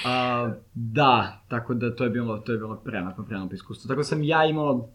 A, 0.05 0.50
da, 0.75 1.43
tako 1.49 1.75
da 1.75 1.95
to 1.97 2.05
je 2.05 2.11
bilo, 2.11 2.38
to 2.38 2.52
je 2.52 2.59
bilo 2.59 2.76
prelepo, 2.76 3.23
prelepo 3.23 3.55
iskustvo. 3.55 3.88
Tako 3.88 3.99
da 3.99 4.05
sam 4.05 4.23
ja 4.23 4.45
imao 4.45 4.88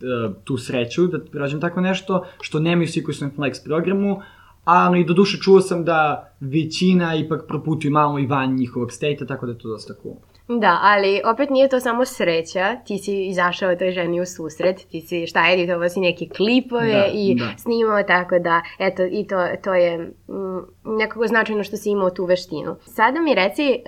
e, 0.00 0.34
tu 0.44 0.58
sreću 0.58 1.06
da 1.06 1.18
rađem 1.38 1.60
tako 1.60 1.80
nešto, 1.80 2.24
što 2.40 2.60
nemaju 2.60 2.88
svi 2.88 3.02
koji 3.02 3.14
su 3.14 3.24
na 3.24 3.30
Flex 3.36 3.64
programu, 3.64 4.20
ali 4.64 5.04
do 5.04 5.14
duše 5.14 5.38
čuo 5.38 5.60
sam 5.60 5.84
da 5.84 6.30
većina 6.40 7.14
ipak 7.14 7.44
proputuju 7.48 7.92
malo 7.92 8.18
i 8.18 8.26
van 8.26 8.54
njihovog 8.54 8.92
state 8.92 9.26
tako 9.28 9.46
da 9.46 9.52
je 9.52 9.58
to 9.58 9.68
dosta 9.68 9.94
cool. 10.02 10.14
Da, 10.48 10.78
ali 10.82 11.20
opet 11.24 11.50
nije 11.50 11.68
to 11.68 11.80
samo 11.80 12.04
sreća, 12.04 12.76
ti 12.86 12.98
si 12.98 13.26
izašao 13.26 13.76
toj 13.76 13.90
ženi 13.90 14.20
u 14.20 14.26
susret, 14.26 14.76
ti 14.90 15.00
si 15.00 15.26
šta 15.26 15.40
editovao 15.52 15.88
si 15.88 16.00
neke 16.00 16.28
klipove 16.36 16.92
Da, 16.92 17.06
i 17.14 17.34
da. 17.34 17.52
snimao 17.58 18.02
tako 18.02 18.38
da, 18.38 18.62
eto, 18.78 19.02
i 19.02 19.26
to, 19.26 19.36
to 19.64 19.74
je 19.74 19.98
mm, 19.98 20.92
nekako 20.98 21.26
značajno 21.26 21.64
što 21.64 21.76
si 21.76 21.90
imao 21.90 22.10
tu 22.10 22.24
veštinu. 22.24 22.76
Sada 22.84 23.20
mi 23.20 23.34
reci 23.34 23.62
e, 23.62 23.80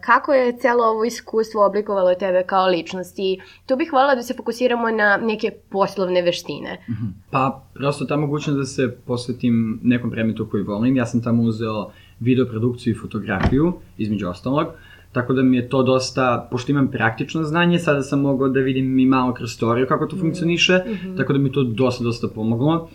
kako 0.00 0.32
je 0.32 0.56
celo 0.56 0.84
ovo 0.84 1.04
iskustvo 1.04 1.66
oblikovalo 1.66 2.14
tebe 2.14 2.42
kao 2.46 2.66
ličnost 2.66 3.18
i 3.18 3.40
tu 3.66 3.76
bih 3.76 3.92
voljela 3.92 4.14
da 4.14 4.22
se 4.22 4.34
fokusiramo 4.34 4.90
na 4.90 5.16
neke 5.16 5.50
poslovne 5.70 6.22
veštine. 6.22 6.84
Pa, 7.30 7.62
prosto 7.74 8.04
ta 8.04 8.16
mogućnost 8.16 8.58
da 8.58 8.64
se 8.64 8.96
posvetim 9.06 9.80
nekom 9.82 10.10
predmetu 10.10 10.48
koji 10.50 10.62
volim. 10.62 10.96
Ja 10.96 11.06
sam 11.06 11.22
tamo 11.22 11.42
uzeo 11.42 11.90
videoprodukciju 12.20 12.90
i 12.90 12.98
fotografiju, 12.98 13.72
između 13.98 14.28
ostalog. 14.28 14.66
Tako 15.12 15.32
da 15.32 15.42
mi 15.42 15.56
je 15.56 15.68
to 15.68 15.82
dosta, 15.82 16.48
pošto 16.50 16.72
imam 16.72 16.90
praktično 16.90 17.42
znanje, 17.42 17.78
sada 17.78 18.02
sam 18.02 18.20
mogao 18.20 18.48
da 18.48 18.60
vidim 18.60 18.98
i 18.98 19.06
malo 19.06 19.34
kroz 19.34 19.58
teoriju 19.58 19.86
kako 19.86 20.06
to 20.06 20.16
funkcioniše, 20.16 20.80
tako 21.16 21.32
da 21.32 21.38
mi 21.38 21.52
to 21.52 21.62
dosta, 21.62 22.04
dosta 22.04 22.28
pomoglo. 22.34 22.88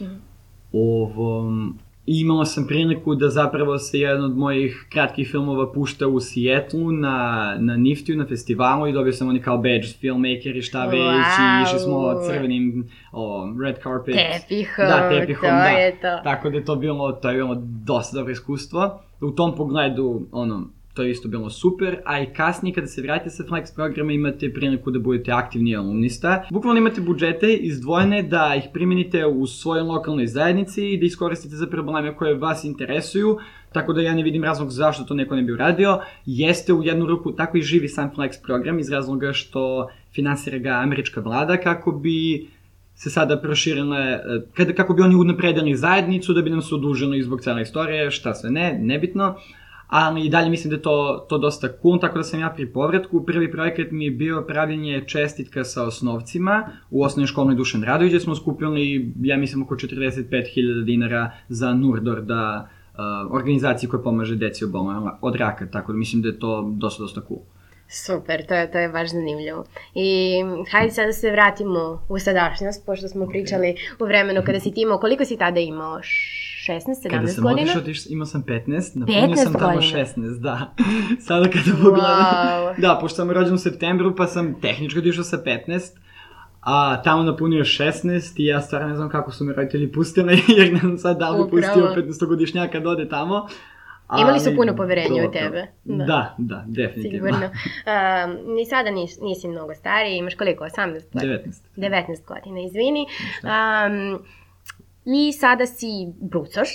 Ovo, 0.72 1.52
i 2.06 2.20
imao 2.20 2.46
sam 2.46 2.68
priliku 2.68 3.16
da 3.16 3.30
zapravo 3.30 3.78
se 3.78 4.00
jedan 4.00 4.24
od 4.24 4.38
mojih 4.38 4.86
kratkih 4.90 5.28
filmova 5.32 5.72
pušta 5.74 6.08
u 6.08 6.20
Sijetlu 6.20 6.92
na, 6.92 7.56
na 7.60 7.78
Niftiju, 7.78 8.18
na 8.18 8.26
festivalu 8.26 8.88
i 8.88 8.94
dobio 8.94 9.14
sam 9.14 9.28
oni 9.30 9.42
kao 9.42 9.58
badge 9.58 9.88
filmmaker 10.00 10.56
i 10.58 10.62
šta 10.62 10.86
već 10.86 11.00
i 11.40 11.64
išli 11.64 11.80
smo 11.80 11.98
Wow. 11.98 12.28
crvenim 12.28 12.90
o, 13.12 13.54
red 13.64 13.76
carpet. 13.84 14.16
Tepihom, 14.16 14.86
Da, 14.88 15.10
tepihom, 15.10 15.50
to 15.50 15.56
da. 15.56 15.64
je 15.68 15.92
to. 15.92 16.20
Tako 16.24 16.50
da 16.50 16.58
je 16.58 16.66
to 16.66 16.76
bilo, 16.76 17.12
to 17.12 17.30
je 17.30 17.36
bilo 17.36 17.56
dosta 17.86 18.18
dobro 18.18 18.32
iskustvo. 18.32 19.00
U 19.22 19.32
tom 19.32 19.56
pogledu, 19.56 20.22
ono, 20.32 20.68
to 20.98 21.04
je 21.04 21.12
isto 21.12 21.28
bilo 21.28 21.50
super, 21.50 21.98
a 22.06 22.22
i 22.22 22.26
kasnije 22.34 22.74
kada 22.74 22.88
se 22.88 23.02
vratite 23.02 23.30
sa 23.30 23.44
Flex 23.44 23.76
programa 23.76 24.12
imate 24.12 24.54
priliku 24.54 24.92
da 24.92 25.00
budete 25.00 25.32
aktivni 25.32 25.76
alumnista. 25.76 26.48
Bukvalno 26.52 26.80
imate 26.80 27.02
budžete 27.02 27.54
izdvojene 27.54 28.24
da 28.24 28.56
ih 28.58 28.64
primenite 28.74 29.26
u 29.26 29.48
svojoj 29.48 29.84
lokalnoj 29.84 30.28
zajednici 30.28 30.90
i 30.90 30.98
da 30.98 31.06
iskoristite 31.06 31.56
za 31.56 31.68
probleme 31.68 32.16
koje 32.16 32.34
vas 32.36 32.64
interesuju, 32.64 33.38
tako 33.74 33.94
da 33.94 34.02
ja 34.02 34.16
ne 34.16 34.24
vidim 34.24 34.44
razlog 34.44 34.72
zašto 34.72 35.04
to 35.04 35.14
neko 35.14 35.36
ne 35.36 35.42
bi 35.42 35.54
uradio. 35.54 36.00
Jeste 36.26 36.74
u 36.74 36.84
jednu 36.84 37.06
ruku 37.06 37.32
tako 37.32 37.58
i 37.58 37.62
živi 37.62 37.88
sam 37.88 38.12
Flex 38.16 38.42
program 38.44 38.80
iz 38.80 38.90
razloga 38.90 39.34
što 39.34 39.90
finansira 40.16 40.58
ga 40.58 40.70
američka 40.70 41.22
vlada 41.22 41.58
kako 41.58 41.92
bi 41.92 42.48
se 42.96 43.10
sada 43.10 43.38
proširile, 43.38 44.20
kada, 44.54 44.74
kako 44.74 44.94
bi 44.94 45.02
oni 45.02 45.16
unapredili 45.16 45.76
zajednicu, 45.76 46.34
da 46.34 46.42
bi 46.42 46.50
nam 46.50 46.62
se 46.62 46.76
odužili 46.76 47.24
zbog 47.24 47.42
cele 47.42 47.62
istorije, 47.62 48.12
šta 48.12 48.34
sve 48.34 48.50
ne, 48.50 48.80
nebitno. 48.82 49.36
Ali 49.88 50.26
i 50.26 50.30
dalje 50.30 50.50
mislim 50.50 50.69
da 50.69 50.76
je 50.76 50.82
to, 50.82 51.26
to 51.30 51.38
dosta 51.38 51.67
cool, 51.82 52.00
tako 52.00 52.17
da 52.17 52.23
sam 52.23 52.39
ja 52.39 52.50
pri 52.50 52.73
povratku. 52.73 53.26
Prvi 53.26 53.52
projekat 53.52 53.91
mi 53.91 54.06
je 54.06 54.12
bio 54.12 54.41
pravljenje 54.47 55.04
čestitka 55.08 55.63
sa 55.63 55.84
osnovcima 55.84 56.69
u 56.89 57.04
osnovnoj 57.04 57.28
školnoj 57.28 57.56
Dušan 57.56 57.84
Radović, 57.84 58.12
gde 58.12 58.19
smo 58.19 58.36
skupili, 58.36 59.13
ja 59.21 59.38
mislim, 59.38 59.63
oko 59.63 59.76
45.000 59.76 60.84
dinara 60.86 61.32
za 61.50 61.73
Nurdor 61.73 62.21
da 62.21 62.69
uh, 62.93 63.00
organizaciji 63.32 63.89
koja 63.89 64.04
pomaže 64.04 64.36
deci 64.36 64.65
oboljenima 64.65 65.17
od 65.21 65.36
raka, 65.36 65.67
tako 65.71 65.91
da 65.91 65.97
mislim 65.97 66.21
da 66.21 66.28
je 66.28 66.39
to 66.39 66.73
dosta, 66.78 67.04
dosta 67.04 67.21
cool. 67.28 67.39
Super, 67.89 68.45
to 68.47 68.54
je, 68.54 68.71
to 68.71 68.78
je 68.78 68.89
baš 68.89 69.12
zanimljivo. 69.12 69.65
I 69.95 70.36
hajde 70.71 70.91
sad 70.91 71.06
da 71.06 71.13
se 71.13 71.32
vratimo 71.32 72.06
u 72.10 72.19
sadašnjost, 72.19 72.86
pošto 72.86 73.08
smo 73.08 73.28
pričali 73.28 73.76
u 74.00 74.06
vremenu 74.06 74.41
kada 74.45 74.60
si 74.60 74.71
ti 74.71 74.82
imao, 74.82 74.97
koliko 74.97 75.26
si 75.26 75.38
tada 75.38 75.60
imao? 75.60 76.00
16, 76.68 77.04
17 77.04 77.10
Kada 77.10 77.28
sam 77.28 77.44
godina? 77.44 77.62
otišao, 77.62 77.82
otišao, 77.82 78.10
imao 78.10 78.26
sam 78.26 78.44
15, 78.44 79.00
napunio 79.00 79.22
15 79.22 79.44
sam 79.44 79.54
tamo 79.54 79.74
godina. 79.74 80.06
16, 80.06 80.40
da. 80.40 80.74
Sada 81.28 81.50
kada 81.50 81.72
pogledam. 81.84 82.10
Wow. 82.10 82.82
Da, 82.82 82.98
pošto 83.02 83.16
sam 83.16 83.32
rođen 83.32 83.54
u 83.54 83.58
septembru, 83.58 84.16
pa 84.16 84.28
sam 84.28 84.62
tehnički 84.62 85.00
otišao 85.00 85.24
sa 85.24 85.38
15, 85.38 85.82
a 86.62 87.02
tamo 87.02 87.24
napunio 87.24 87.64
16 87.64 88.34
i 88.36 88.46
ja 88.46 88.62
stvarno 88.62 88.88
ne 88.88 88.96
znam 88.96 89.10
kako 89.10 89.32
su 89.32 89.44
me 89.44 89.54
roditelji 89.54 89.92
pustili, 89.92 90.34
jer 90.58 90.74
ne 90.74 90.80
znam 90.80 90.98
sad 90.98 91.18
da 91.20 91.30
li 91.30 91.50
pustio 91.50 91.94
15-godišnjaka 91.96 92.80
da 92.80 92.90
ode 92.90 93.10
tamo. 93.10 93.48
Imali 94.20 94.40
su 94.40 94.50
ali 94.50 94.56
puno 94.56 94.76
poverenja 94.76 95.28
u 95.30 95.32
tebe. 95.32 95.68
Da. 95.84 96.06
Da, 96.06 96.36
da, 96.38 96.64
definitivno. 96.68 97.28
Sigurno. 97.28 97.50
Um, 97.88 98.56
ni 98.56 98.66
sada 98.66 98.92
nis, 98.92 99.20
nisi 99.22 99.48
mnogo 99.48 99.74
stariji, 99.74 100.18
imaš 100.18 100.36
koliko? 100.36 100.64
18 100.64 101.02
godina? 101.14 101.34
19. 101.34 101.52
19 101.78 102.26
godina, 102.28 102.60
izvini. 102.62 103.06
Um, 103.44 104.20
I 105.08 105.34
sada 105.34 105.65
si 105.65 105.88
brucoš, 106.22 106.70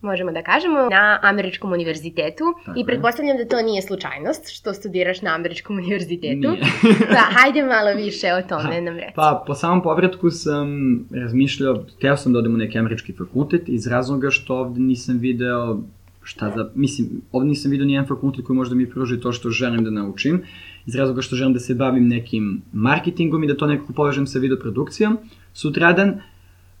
možemo 0.00 0.32
da 0.32 0.42
kažemo, 0.42 0.88
na 0.90 1.18
američkom 1.22 1.72
univerzitetu 1.72 2.44
Tako 2.64 2.78
i 2.80 2.84
pretpostavljam 2.86 3.36
da 3.36 3.48
to 3.48 3.62
nije 3.62 3.82
slučajnost 3.82 4.48
što 4.48 4.74
studiraš 4.74 5.22
na 5.22 5.34
američkom 5.34 5.76
univerzitetu. 5.76 6.50
Nije. 6.50 6.64
da, 7.16 7.22
hajde 7.30 7.62
malo 7.62 7.94
više 7.96 8.32
o 8.32 8.42
tome 8.42 8.74
Ha, 8.74 8.80
nam 8.80 8.96
reći. 8.96 9.12
Pa, 9.14 9.44
po 9.46 9.54
samom 9.54 9.82
povratku 9.82 10.30
sam 10.30 10.68
razmišljao, 11.10 11.84
teo 12.00 12.16
sam 12.16 12.32
da 12.32 12.38
odem 12.38 12.54
u 12.54 12.58
neki 12.58 12.78
američki 12.78 13.12
fakultet 13.12 13.68
iz 13.68 13.86
razloga 13.86 14.30
što 14.30 14.56
ovde 14.56 14.80
nisam 14.80 15.18
video 15.18 15.78
šta 16.22 16.52
za, 16.56 16.70
mislim, 16.74 17.08
ovde 17.32 17.48
nisam 17.48 17.70
video 17.70 17.86
nijedan 17.86 18.06
fakultet 18.06 18.44
koji 18.44 18.56
može 18.56 18.70
da 18.70 18.76
mi 18.76 18.90
pruži 18.90 19.20
to 19.20 19.32
što 19.32 19.50
želim 19.50 19.84
da 19.84 19.90
naučim, 19.90 20.42
iz 20.86 20.94
razloga 20.94 21.22
što 21.22 21.36
želim 21.36 21.52
da 21.52 21.60
se 21.60 21.74
bavim 21.74 22.08
nekim 22.08 22.62
marketingom 22.72 23.44
i 23.44 23.46
da 23.46 23.56
to 23.56 23.66
nekako 23.66 23.92
povežem 23.92 24.26
sa 24.26 24.38
videoprodukcijom 24.38 25.18
sutradan. 25.52 26.20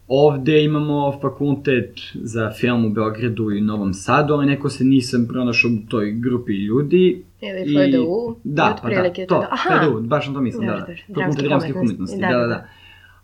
Ovde 0.08 0.64
imamo 0.64 1.18
fakultet 1.20 2.00
za 2.14 2.50
film 2.50 2.84
u 2.84 2.90
Beogradu 2.90 3.50
i 3.50 3.60
Novom 3.60 3.94
Sadu, 3.94 4.34
ali 4.34 4.46
neko 4.46 4.68
se 4.68 4.84
nisam 4.84 5.26
pronašao 5.28 5.70
u 5.70 5.88
toj 5.88 6.12
grupi 6.12 6.52
ljudi. 6.52 7.24
Ili 7.40 7.62
I- 7.66 7.92
FDU, 7.92 8.36
Da, 8.44 8.62
pa 8.82 8.88
da, 8.88 8.94
otprilike 8.94 9.26
to, 9.26 9.44
Aha, 9.50 9.80
FDU, 9.80 10.00
baš 10.00 10.26
na 10.26 10.34
to 10.34 10.40
mislim, 10.40 10.66
da, 10.66 10.72
da. 10.72 11.14
Fakultet 11.14 11.44
dramskih 11.44 11.76
umetnosti, 11.76 12.20
da, 12.20 12.26
da, 12.26 12.32
da, 12.32 12.38
da, 12.38 12.46
da. 12.46 12.54
da. 12.54 12.68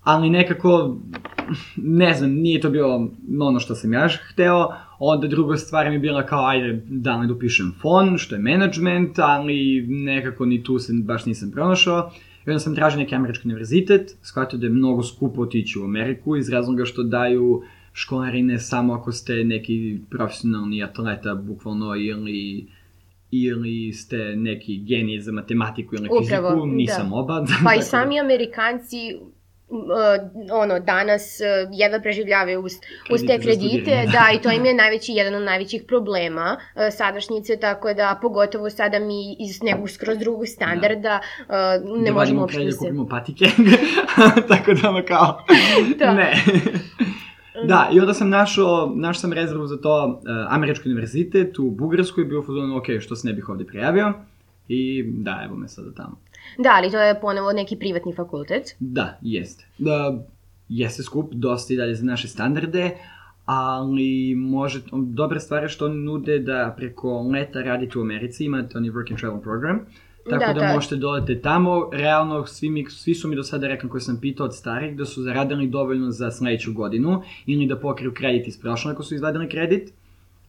ali 0.02 0.30
nekako, 0.30 0.96
ne 1.76 2.14
znam, 2.14 2.30
nije 2.30 2.60
to 2.60 2.70
bilo 2.70 3.10
ono 3.40 3.60
što 3.60 3.74
sam 3.74 3.92
ja 3.92 4.08
hteo, 4.32 4.68
onda 4.98 5.26
druga 5.26 5.56
stvar 5.56 5.88
mi 5.88 5.94
je 5.94 5.98
bila 5.98 6.26
kao, 6.26 6.46
ajde, 6.46 6.82
da 6.88 7.16
li 7.16 7.28
dopišem 7.28 7.74
fon, 7.80 8.18
što 8.18 8.34
je 8.34 8.40
management, 8.40 9.18
ali 9.18 9.86
nekako 9.88 10.46
ni 10.46 10.62
tu 10.62 10.78
se 10.78 10.92
baš 11.04 11.26
nisam 11.26 11.50
pronašao. 11.50 12.10
I 12.50 12.52
onda 12.52 12.58
sam 12.58 12.74
tražio 12.74 12.98
neki 12.98 13.14
američki 13.14 13.48
univerzitet, 13.48 14.16
shvatio 14.22 14.58
da 14.58 14.66
je 14.66 14.72
mnogo 14.72 15.02
skupo 15.02 15.42
otići 15.42 15.78
u 15.78 15.84
Ameriku 15.84 16.36
iz 16.36 16.48
razloga 16.48 16.84
što 16.84 17.02
daju 17.02 17.62
školarine 17.92 18.58
samo 18.58 18.94
ako 18.94 19.12
ste 19.12 19.44
neki 19.44 19.98
profesionalni 20.10 20.82
atleta, 20.84 21.34
bukvalno, 21.34 21.96
ili 21.96 22.66
ili 23.30 23.92
ste 23.92 24.36
neki 24.36 24.76
genij 24.76 25.20
za 25.20 25.32
matematiku 25.32 25.94
ili 25.94 26.08
Upravo, 26.08 26.48
fiziku, 26.48 26.66
nisam 26.66 27.10
da. 27.10 27.16
oba. 27.16 27.46
Pa 27.64 27.74
i 27.74 27.78
da- 27.78 27.82
sami 27.82 28.20
Amerikanci 28.20 28.96
ono, 30.52 30.78
danas 30.80 31.40
uh, 31.40 31.70
jedva 31.72 32.00
preživljavaju 32.00 32.60
uz, 32.60 32.72
uz 33.10 33.20
te 33.26 33.38
Kredite 33.38 34.06
da, 34.12 34.30
i 34.34 34.42
to 34.42 34.50
im 34.50 34.64
je 34.64 34.74
najveći, 34.74 35.12
jedan 35.12 35.34
od 35.34 35.42
najvećih 35.42 35.82
problema 35.88 36.56
uh, 36.56 36.82
sadašnjice, 36.90 37.56
tako 37.56 37.94
da 37.94 38.18
pogotovo 38.22 38.70
sada 38.70 38.98
mi 38.98 39.36
iz 39.38 39.62
nekog 39.62 39.90
skroz 39.90 40.18
drugog 40.18 40.46
standarda 40.46 41.20
uh, 41.40 42.00
ne 42.02 42.10
da 42.10 42.12
možemo 42.12 42.40
uopšte 42.40 42.64
da 42.64 42.72
se... 42.72 42.78
kupimo 42.78 43.06
patike, 43.06 43.44
tako 44.50 44.74
da 44.74 44.88
ono 44.88 45.02
kao, 45.08 45.44
Da. 45.98 46.14
ne. 46.14 46.32
Da, 47.68 47.88
i 47.92 48.00
onda 48.00 48.14
sam 48.14 48.28
našao, 48.28 48.92
našao 48.96 49.20
sam 49.20 49.32
rezervu 49.32 49.66
za 49.66 49.76
to 49.80 50.06
uh, 50.06 50.54
Američki 50.54 50.88
univerzitet 50.88 51.58
u 51.58 51.70
Bugarskoj, 51.70 52.24
bio 52.24 52.40
u 52.40 52.42
fazonu, 52.42 52.76
ok, 52.76 52.84
što 53.00 53.16
se 53.16 53.28
ne 53.28 53.34
bih 53.34 53.48
ovde 53.48 53.64
prijavio. 53.64 54.12
I 54.68 55.04
da, 55.06 55.42
evo 55.44 55.56
me 55.56 55.68
sada 55.68 55.94
tamo. 55.94 56.16
Da, 56.58 56.70
ali 56.74 56.90
to 56.90 57.00
je 57.00 57.20
ponovo 57.20 57.52
neki 57.52 57.76
privatni 57.76 58.14
fakultet. 58.14 58.76
Da, 58.78 59.18
jeste. 59.22 59.64
Da, 59.78 60.24
jeste 60.68 61.02
skup, 61.02 61.32
dosta 61.32 61.74
i 61.74 61.76
dalje 61.76 61.94
za 61.94 62.04
naše 62.04 62.28
standarde, 62.28 62.90
ali 63.44 64.34
može, 64.34 64.80
dobra 64.92 65.40
stvar 65.40 65.62
je 65.62 65.68
što 65.68 65.84
oni 65.84 65.96
nude 65.96 66.38
da 66.38 66.74
preko 66.76 67.22
leta 67.22 67.62
radite 67.62 67.98
u 67.98 68.02
Americi, 68.02 68.44
imate 68.44 68.78
oni 68.78 68.90
work 68.90 69.10
and 69.10 69.20
travel 69.20 69.40
program, 69.40 69.80
tako 70.30 70.44
Da, 70.46 70.52
da, 70.52 70.66
da. 70.66 70.74
možete 70.74 70.96
dolete 70.96 71.40
tamo, 71.40 71.90
realno 71.92 72.46
svi, 72.46 72.70
mi, 72.70 72.90
svi 72.90 73.14
su 73.14 73.28
mi 73.28 73.36
do 73.36 73.42
sada 73.42 73.68
rekli 73.68 73.88
koji 73.88 74.00
sam 74.00 74.20
pitao 74.20 74.46
od 74.46 74.56
starih 74.56 74.96
da 74.96 75.04
su 75.04 75.22
zaradili 75.22 75.66
dovoljno 75.66 76.10
za 76.10 76.30
sledeću 76.30 76.72
godinu 76.72 77.22
ili 77.46 77.66
da 77.66 77.76
pokriju 77.76 78.14
kredit 78.14 78.48
iz 78.48 78.60
prošle 78.60 78.92
ako 78.92 79.02
su 79.02 79.14
izvadili 79.14 79.48
kredit. 79.48 79.92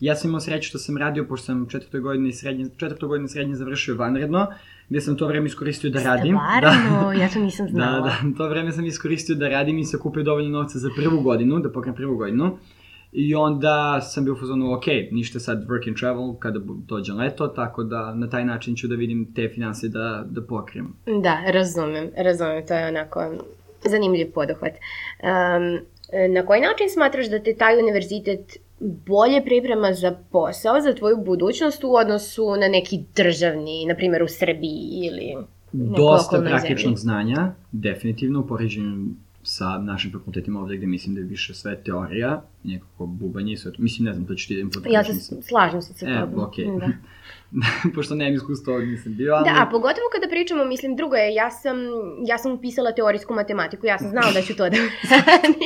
Ja 0.02 0.16
sam 0.16 0.30
imao 0.30 0.40
sreću 0.40 0.70
što 0.70 0.78
sam 0.78 0.98
radio, 0.98 1.26
pošto 1.26 1.46
sam 1.46 1.68
četvrtoj 1.70 2.00
godini 2.02 2.34
srednje, 2.34 2.66
četvrtoj 2.78 3.08
godini 3.08 3.28
srednje 3.30 3.56
završio 3.56 3.96
vanredno, 3.96 4.48
gde 4.90 5.02
sam 5.02 5.18
to 5.18 5.28
vreme 5.28 5.46
iskoristio 5.46 5.90
da 5.90 6.04
radim. 6.04 6.38
Stvarno, 6.38 7.14
ja 7.14 7.30
to 7.30 7.40
nisam 7.40 7.66
Da, 7.66 7.72
znala. 7.72 8.00
da, 8.02 8.38
to 8.38 8.50
vreme 8.50 8.72
sam 8.72 8.86
iskoristio 8.86 9.36
da 9.36 9.50
radim 9.50 9.78
i 9.78 9.86
sakupio 9.86 10.24
dovoljno 10.24 10.50
novca 10.52 10.80
za 10.80 10.90
prvu 10.96 11.22
godinu, 11.22 11.60
da 11.60 11.72
pokrenem 11.72 11.96
prvu 11.96 12.18
godinu. 12.18 12.58
I 13.14 13.36
onda 13.36 14.02
sam 14.02 14.24
bio 14.24 14.34
u 14.34 14.38
fazonu, 14.38 14.74
ok, 14.74 14.84
ništa 15.12 15.40
sad 15.40 15.68
work 15.68 15.88
and 15.88 15.98
travel 15.98 16.36
kada 16.36 16.60
bu- 16.60 16.82
dođe 16.86 17.14
leto, 17.14 17.48
tako 17.50 17.84
da 17.84 18.16
na 18.16 18.30
taj 18.30 18.46
način 18.46 18.76
ću 18.76 18.88
da 18.88 18.96
vidim 18.96 19.34
te 19.36 19.50
finanse 19.50 19.88
da, 19.90 20.26
da 20.28 20.42
pokrijem. 20.44 20.94
Da, 21.24 21.38
razumem, 21.48 22.10
razumem, 22.18 22.68
to 22.68 22.74
je 22.74 22.88
onako 22.88 23.32
zanimljiv 23.84 24.32
poduhvat. 24.32 24.74
Um, 24.74 25.80
na 26.30 26.46
koji 26.46 26.62
način 26.62 26.90
smatraš 26.90 27.26
da 27.28 27.40
te 27.40 27.56
taj 27.56 27.80
univerzitet 27.80 28.58
bolje 28.82 29.46
priprema 29.46 29.94
za 29.94 30.18
posao, 30.32 30.82
za 30.82 30.94
tvoju 30.94 31.18
budućnost 31.18 31.84
u 31.84 31.94
odnosu 31.94 32.46
na 32.52 32.68
neki 32.68 33.00
državni, 33.16 33.86
na 33.86 33.96
primjer 33.96 34.24
u 34.24 34.28
Srbiji 34.30 34.80
ili 35.04 35.36
Dosta 35.74 36.40
praktičnog 36.40 36.78
zemlji? 36.78 36.98
znanja, 36.98 37.52
definitivno, 37.72 38.40
u 38.40 38.48
poređenju 38.48 39.08
sa 39.44 39.78
našim 39.78 40.12
fakultetima 40.12 40.60
ovde 40.62 40.78
gde 40.78 40.88
mislim 40.88 41.16
da 41.16 41.22
je 41.22 41.28
više 41.28 41.54
sve 41.54 41.76
teorija, 41.76 42.42
nekako 42.64 43.06
bubanje 43.06 43.54
i 43.54 43.58
sve 43.58 43.72
to. 43.72 43.82
Mislim, 43.82 44.06
ne 44.06 44.14
znam, 44.14 44.26
to 44.26 44.36
ću 44.36 44.48
ti 44.48 44.56
da 44.56 44.62
im 44.62 44.70
Ja 44.90 45.04
se 45.04 45.42
slažem 45.42 45.82
se 45.82 45.94
sa 45.94 46.06
E, 46.08 46.20
tobom. 46.22 46.44
okej. 46.44 46.66
Da. 46.66 46.88
Pošto 47.96 48.16
nemam 48.16 48.34
iskustva 48.34 48.74
ovdje 48.74 48.88
nisam 48.88 49.16
bio, 49.16 49.34
ali... 49.34 49.44
Da, 49.44 49.56
a 49.62 49.70
pogotovo 49.72 50.08
kada 50.14 50.28
pričamo, 50.28 50.66
mislim, 50.66 50.96
drugo 50.96 51.16
je, 51.16 51.34
ja 51.34 51.52
sam, 51.52 51.78
ja 52.28 52.38
sam 52.38 52.52
upisala 52.52 52.92
teorijsku 52.92 53.34
matematiku, 53.34 53.86
ja 53.86 53.98
sam 53.98 54.10
znala 54.10 54.32
da 54.34 54.42
ću 54.42 54.56
to 54.56 54.70
da 54.70 54.78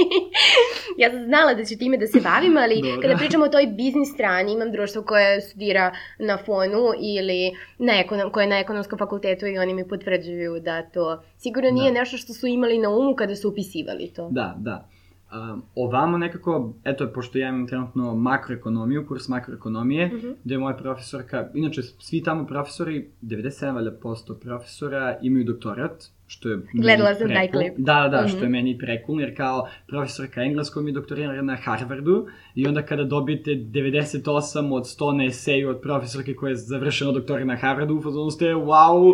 ja 1.01 1.11
sam 1.11 1.25
znala 1.25 1.53
da 1.53 1.65
ću 1.65 1.77
time 1.77 1.97
da 1.97 2.07
se 2.07 2.19
bavim, 2.21 2.57
ali 2.57 2.81
Dobro. 2.81 3.01
kada 3.01 3.17
pričamo 3.17 3.45
o 3.45 3.49
toj 3.49 3.67
biznis 3.67 4.13
strani, 4.13 4.53
imam 4.53 4.71
društvo 4.71 5.01
koje 5.01 5.41
studira 5.41 5.91
na 6.19 6.37
fonu 6.37 6.91
ili 6.99 7.51
na 7.77 7.99
ekonom, 7.99 8.31
koje 8.31 8.43
je 8.43 8.49
na 8.49 8.59
ekonomskom 8.59 8.99
fakultetu 8.99 9.47
i 9.47 9.57
oni 9.57 9.73
mi 9.73 9.87
potvrđuju 9.87 10.59
da 10.59 10.81
to 10.81 11.23
sigurno 11.37 11.69
nije 11.71 11.91
Da. 11.91 11.99
nešto 11.99 12.17
što 12.17 12.33
su 12.33 12.47
imali 12.47 12.77
na 12.77 12.89
umu 12.89 13.15
kada 13.15 13.35
su 13.35 13.49
upisivali 13.49 14.11
to. 14.15 14.29
Da, 14.31 14.55
da. 14.57 14.89
Um, 15.35 15.61
ovamo 15.75 16.17
nekako, 16.17 16.53
eto, 16.83 17.07
pošto 17.07 17.37
ja 17.37 17.49
imam 17.49 17.67
trenutno 17.67 18.15
makroekonomiju, 18.15 19.07
kurs 19.07 19.27
makroekonomije, 19.27 20.07
Mhm. 20.07 20.27
gde 20.43 20.55
je 20.55 20.59
moja 20.59 20.75
profesorka, 20.75 21.49
inače 21.53 21.81
svi 21.81 22.23
tamo 22.23 22.45
profesori, 22.45 23.09
97% 23.21 24.33
profesora 24.35 25.17
imaju 25.21 25.43
doktorat, 25.45 26.03
što 26.27 26.49
je 26.49 26.57
Gledala 26.73 27.15
sam 27.15 27.27
taj 27.29 27.47
klip. 27.51 27.73
Da, 27.77 28.07
da, 28.11 28.21
Mhm. 28.21 28.27
što 28.29 28.43
je 28.43 28.49
meni 28.49 28.77
precool, 28.77 29.21
jer 29.21 29.37
kao 29.37 29.67
profesorka 29.87 30.41
engleskog 30.41 30.83
mi 30.83 30.91
doktorirala 30.91 31.41
na 31.41 31.55
Harvardu 31.55 32.27
i 32.55 32.67
onda 32.67 32.81
kada 32.81 33.03
dobijete 33.03 33.51
98 33.51 34.71
od 34.73 34.83
100 34.83 35.11
na 35.17 35.25
eseju 35.25 35.69
od 35.69 35.81
profesorke 35.81 36.33
koja 36.33 36.49
je 36.49 36.55
završila 36.55 37.11
doktorat 37.11 37.47
na 37.47 37.55
Harvardu, 37.55 37.97
u 37.97 38.01
fazonu 38.01 38.31
ste, 38.31 38.45
wow, 38.45 39.13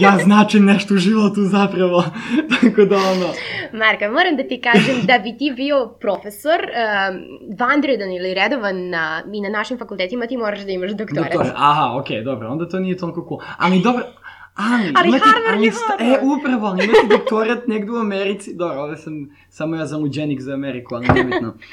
ja 0.00 0.18
značim 0.24 0.64
nešto 0.64 0.94
u 0.94 0.96
životu 0.96 1.40
zapravo. 1.42 2.04
Tako 2.60 2.84
da 2.84 2.96
ono, 2.96 3.26
Marka, 3.72 4.10
moram 4.10 4.36
da 4.36 4.42
ti 4.42 4.60
kažem 4.60 4.96
da 5.06 5.18
bi 5.18 5.38
ti 5.38 5.52
bio 5.56 5.86
profesor 6.00 6.60
um, 6.60 7.20
vanredan 7.58 8.12
ili 8.12 8.34
redovan 8.34 8.88
na, 8.88 9.22
i 9.32 9.40
na 9.40 9.48
našim 9.48 9.78
fakultetima 9.78 10.26
ti 10.26 10.36
moraš 10.36 10.60
da 10.60 10.70
imaš 10.70 10.90
doktorat. 10.90 11.32
Doktor, 11.32 11.52
aha, 11.56 11.98
okej, 12.00 12.22
dobro, 12.22 12.48
onda 12.48 12.68
to 12.68 12.78
nije 12.80 12.96
toliko 12.96 13.26
cool. 13.28 13.40
Ali 13.58 13.80
dobro, 13.82 14.02
ali, 14.56 14.92
Ali 14.96 15.08
imate, 15.08 15.24
Harvard 15.26 15.64
je 15.64 15.72
sta- 15.72 15.96
Harvard. 15.98 16.12
E, 16.14 16.26
upravo, 16.26 16.66
ali 16.66 16.84
imate 16.84 17.06
doktorat 17.10 17.66
negdje 17.66 17.92
u 17.92 17.96
Americi. 17.96 18.54
Dobro, 18.54 18.80
ovdje 18.80 18.96
sam 18.96 19.12
samo 19.48 19.76
ja 19.76 19.86
zaluđenik 19.86 20.40
za 20.40 20.54
Ameriku, 20.54 20.94
ali 20.94 21.06
nebitno. 21.14 21.54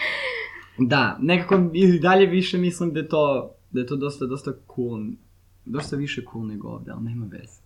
Da, 0.77 1.17
nekako 1.21 1.59
i 1.73 1.99
dalje 1.99 2.25
više 2.25 2.57
mislim 2.57 2.93
da 2.93 2.99
je 2.99 3.07
to, 3.07 3.51
da 3.71 3.79
je 3.79 3.87
to 3.87 3.95
dosta, 3.95 4.25
dosta 4.25 4.51
cool. 4.75 4.99
Dosta 5.65 5.95
više 5.95 6.21
cool 6.31 6.47
nego 6.47 6.67
ovdje, 6.67 6.93
ali 6.93 7.03
nema 7.03 7.25
veze. 7.31 7.61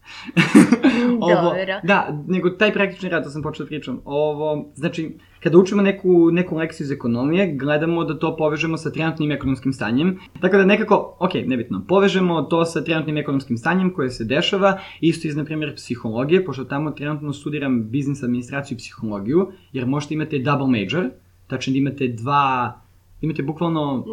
Dobro. 1.20 1.80
Da, 1.84 2.24
nego 2.28 2.50
taj 2.50 2.74
praktični 2.74 3.10
rad, 3.10 3.24
to 3.24 3.30
sam 3.30 3.42
počeo 3.42 3.64
da 3.64 3.68
pričam. 3.68 4.02
Ovo, 4.06 4.72
znači, 4.76 5.18
kada 5.44 5.58
učimo 5.58 5.82
neku, 5.82 6.32
neku 6.32 6.56
lekciju 6.56 6.86
iz 6.86 6.92
ekonomije, 6.92 7.56
gledamo 7.56 8.04
da 8.04 8.20
to 8.20 8.36
povežemo 8.38 8.78
sa 8.78 8.92
trenutnim 8.92 9.32
ekonomskim 9.32 9.74
stanjem. 9.74 10.20
Tako 10.42 10.58
da 10.58 10.66
nekako, 10.66 11.16
ok, 11.20 11.34
nebitno, 11.46 11.86
povežemo 11.88 12.42
to 12.42 12.66
sa 12.66 12.84
trenutnim 12.84 13.18
ekonomskim 13.18 13.58
stanjem 13.58 13.94
koje 13.94 14.10
se 14.10 14.26
dešava, 14.26 14.80
isto 15.02 15.28
iz, 15.28 15.36
na 15.36 15.46
primjer, 15.46 15.76
psihologije, 15.76 16.46
pošto 16.46 16.66
tamo 16.66 16.92
trenutno 16.92 17.34
studiram 17.34 17.90
biznis 17.90 18.24
administraciju 18.24 18.76
i 18.76 18.78
psihologiju, 18.78 19.52
jer 19.74 19.86
možete 19.86 20.14
imate 20.14 20.40
double 20.40 20.68
major, 20.68 21.10
tačno 21.48 21.72
da 21.74 21.78
imate 21.78 22.08
dva, 22.08 22.82
imate 23.22 23.44
bukvalno 23.44 24.06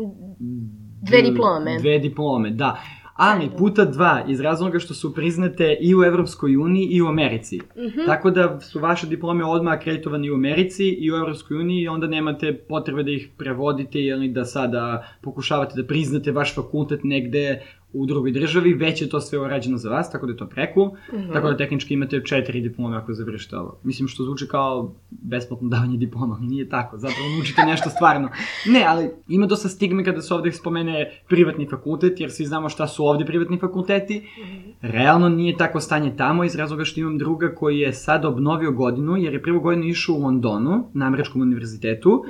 Dve 1.02 1.22
diplome. 1.22 1.78
Dve 1.78 1.98
diplome, 1.98 2.50
da. 2.50 2.80
Ali 3.14 3.50
puta 3.58 3.84
dva, 3.84 4.24
iz 4.28 4.40
razloga 4.40 4.78
što 4.78 4.94
su 4.94 5.14
priznate 5.14 5.76
i 5.80 5.94
u 5.94 6.04
Evropskoj 6.04 6.56
uniji 6.56 6.86
i 6.86 7.02
u 7.02 7.06
Americi. 7.06 7.60
Mhm. 7.76 8.00
Tako 8.06 8.30
da 8.30 8.60
su 8.60 8.80
vaše 8.80 9.06
diplome 9.06 9.44
odmah 9.44 9.74
akreditovane 9.74 10.26
i 10.26 10.30
u 10.30 10.34
Americi 10.34 10.88
i 10.88 11.12
u 11.12 11.16
Evropskoj 11.16 11.56
uniji 11.56 11.82
i 11.82 11.88
onda 11.88 12.06
nemate 12.06 12.52
potrebe 12.68 13.02
da 13.02 13.10
ih 13.10 13.28
prevodite 13.38 14.00
ili 14.00 14.28
da 14.28 14.44
sada 14.44 15.06
pokušavate 15.22 15.82
da 15.82 15.86
priznate 15.86 16.32
vaš 16.32 16.54
fakultet 16.54 17.00
negde 17.04 17.62
u 17.94 18.06
drugoj 18.06 18.32
državi, 18.32 18.74
već 18.74 19.02
je 19.02 19.08
to 19.08 19.20
sve 19.20 19.38
urađeno 19.38 19.76
za 19.76 19.90
vas, 19.90 20.10
tako 20.10 20.26
da 20.26 20.32
je 20.32 20.36
to 20.36 20.46
preku. 20.46 20.90
Mhm. 21.14 21.32
Tako 21.32 21.50
da 21.50 21.56
tehnički 21.56 21.94
imate 21.94 22.20
četiri 22.24 22.60
diplome 22.60 22.96
ako 22.96 23.14
završite 23.14 23.56
ovo. 23.56 23.78
Mislim 23.82 24.08
što 24.08 24.24
zvuči 24.24 24.48
kao 24.48 24.92
besplatno 25.10 25.68
davanje 25.68 25.96
diploma, 25.96 26.36
ali 26.40 26.46
nije 26.46 26.68
tako, 26.68 26.98
zapravo 26.98 27.28
naučite 27.36 27.62
nešto 27.66 27.90
stvarno. 27.90 28.28
Ne, 28.66 28.84
ali 28.88 29.10
ima 29.28 29.46
dosta 29.46 29.68
stigme 29.68 30.04
kada 30.04 30.22
se 30.22 30.34
ovde 30.34 30.52
spomene 30.52 31.20
privatni 31.28 31.68
fakultet, 31.70 32.20
jer 32.20 32.30
svi 32.30 32.44
znamo 32.44 32.68
šta 32.68 32.86
su 32.86 33.06
ovde 33.06 33.24
privatni 33.24 33.58
fakulteti. 33.58 34.22
Realno 34.80 35.28
nije 35.28 35.56
tako 35.56 35.80
stanje 35.80 36.16
tamo 36.16 36.44
iz 36.44 36.54
razloga 36.54 36.84
što 36.84 37.00
imam 37.00 37.18
druga 37.18 37.54
koji 37.54 37.78
je 37.78 37.92
sad 37.92 38.24
obnovio 38.24 38.72
godinu, 38.72 39.16
jer 39.16 39.32
je 39.32 39.42
prvu 39.42 39.60
godinu 39.60 39.86
išao 39.86 40.14
u 40.14 40.22
Londonu, 40.22 40.84
na 40.92 41.06
Američkom 41.06 41.42
univerzitetu, 41.42 42.24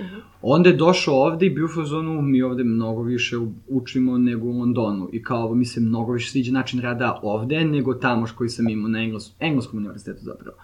onda 0.46 0.68
je 0.68 0.76
došao 0.76 1.14
ovde 1.14 1.46
i 1.46 1.50
bio 1.50 1.64
u 1.64 1.68
fazonu, 1.68 2.22
mi 2.22 2.42
ovde 2.42 2.64
mnogo 2.64 3.02
više 3.02 3.36
učimo 3.68 4.18
nego 4.18 4.46
u 4.46 4.58
Londonu. 4.58 5.08
I 5.12 5.22
kao 5.22 5.44
ovo 5.44 5.54
mi 5.54 5.64
se 5.64 5.80
mnogo 5.80 6.12
više 6.12 6.30
sviđa 6.30 6.52
način 6.52 6.80
rada 6.80 7.20
ovde 7.22 7.64
nego 7.64 7.94
tamo 7.94 8.26
koji 8.36 8.48
sam 8.48 8.68
imao 8.68 8.88
na 8.88 9.02
Engles, 9.02 9.32
engleskom 9.40 9.78
univerzitetu 9.78 10.20
zapravo. 10.24 10.56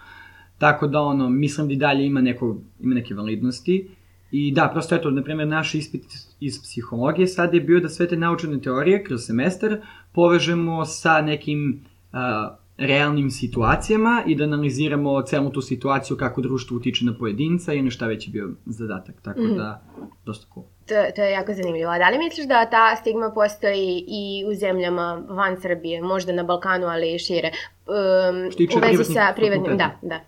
Tako 0.57 0.87
da 0.87 1.01
ono, 1.01 1.29
mislim 1.29 1.67
da 1.67 1.73
i 1.73 1.77
dalje 1.77 2.05
ima, 2.05 2.21
neko, 2.21 2.57
ima 2.79 2.95
neke 2.95 3.13
validnosti. 3.13 3.87
I 4.31 4.51
da, 4.51 4.69
prosto 4.73 4.95
eto, 4.95 5.11
na 5.11 5.23
primjer, 5.23 5.47
naš 5.47 5.75
ispit 5.75 6.03
iz 6.39 6.61
psihologije 6.61 7.27
sad 7.27 7.53
je 7.53 7.61
bio 7.61 7.79
da 7.79 7.89
sve 7.89 8.07
te 8.07 8.17
naučene 8.17 8.61
teorije 8.61 9.03
kroz 9.03 9.21
semestar 9.25 9.77
povežemo 10.11 10.85
sa 10.85 11.21
nekim 11.21 11.81
uh, 12.13 12.60
realnim 12.81 13.29
situacijama 13.31 14.23
i 14.27 14.35
da 14.35 14.43
analiziramo 14.43 15.21
celu 15.21 15.49
tu 15.49 15.61
situaciju 15.61 16.17
kako 16.17 16.41
društvo 16.41 16.77
utiče 16.77 17.05
na 17.05 17.13
pojedinca 17.13 17.73
i 17.73 17.81
na 17.81 17.89
šta 17.91 18.07
već 18.07 18.27
je 18.27 18.31
bio 18.31 18.49
zadatak. 18.65 19.15
Tako 19.21 19.41
Mhm. 19.41 19.55
da, 19.55 19.81
dosta 20.25 20.47
cool. 20.53 20.65
To, 20.85 20.95
to 21.15 21.21
je 21.21 21.31
jako 21.31 21.53
zanimljivo. 21.53 21.91
A 21.91 21.97
da 21.97 22.09
li 22.09 22.17
misliš 22.17 22.47
da 22.47 22.65
ta 22.65 22.95
stigma 22.95 23.31
postoji 23.31 24.05
i 24.07 24.45
u 24.47 24.55
zemljama 24.55 25.23
van 25.29 25.61
Srbije, 25.61 26.01
možda 26.01 26.33
na 26.33 26.43
Balkanu, 26.43 26.87
ali 26.87 27.15
i 27.15 27.19
šire? 27.19 27.51
Um, 27.87 28.51
Što 28.51 28.57
tiče 28.57 28.77
u 28.77 28.81
vezi 28.81 29.03
sa 29.03 29.33
privatnim, 29.35 29.77
da, 29.77 29.91
da. 30.01 30.19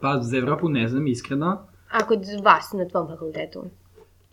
Pa 0.00 0.18
za 0.20 0.36
Evropu 0.38 0.68
ne 0.68 0.88
znam, 0.88 1.06
iskreno. 1.06 1.66
A 1.90 2.06
kod 2.06 2.18
vas 2.42 2.72
na 2.72 2.88
tvom 2.88 3.08
fakultetu? 3.08 3.64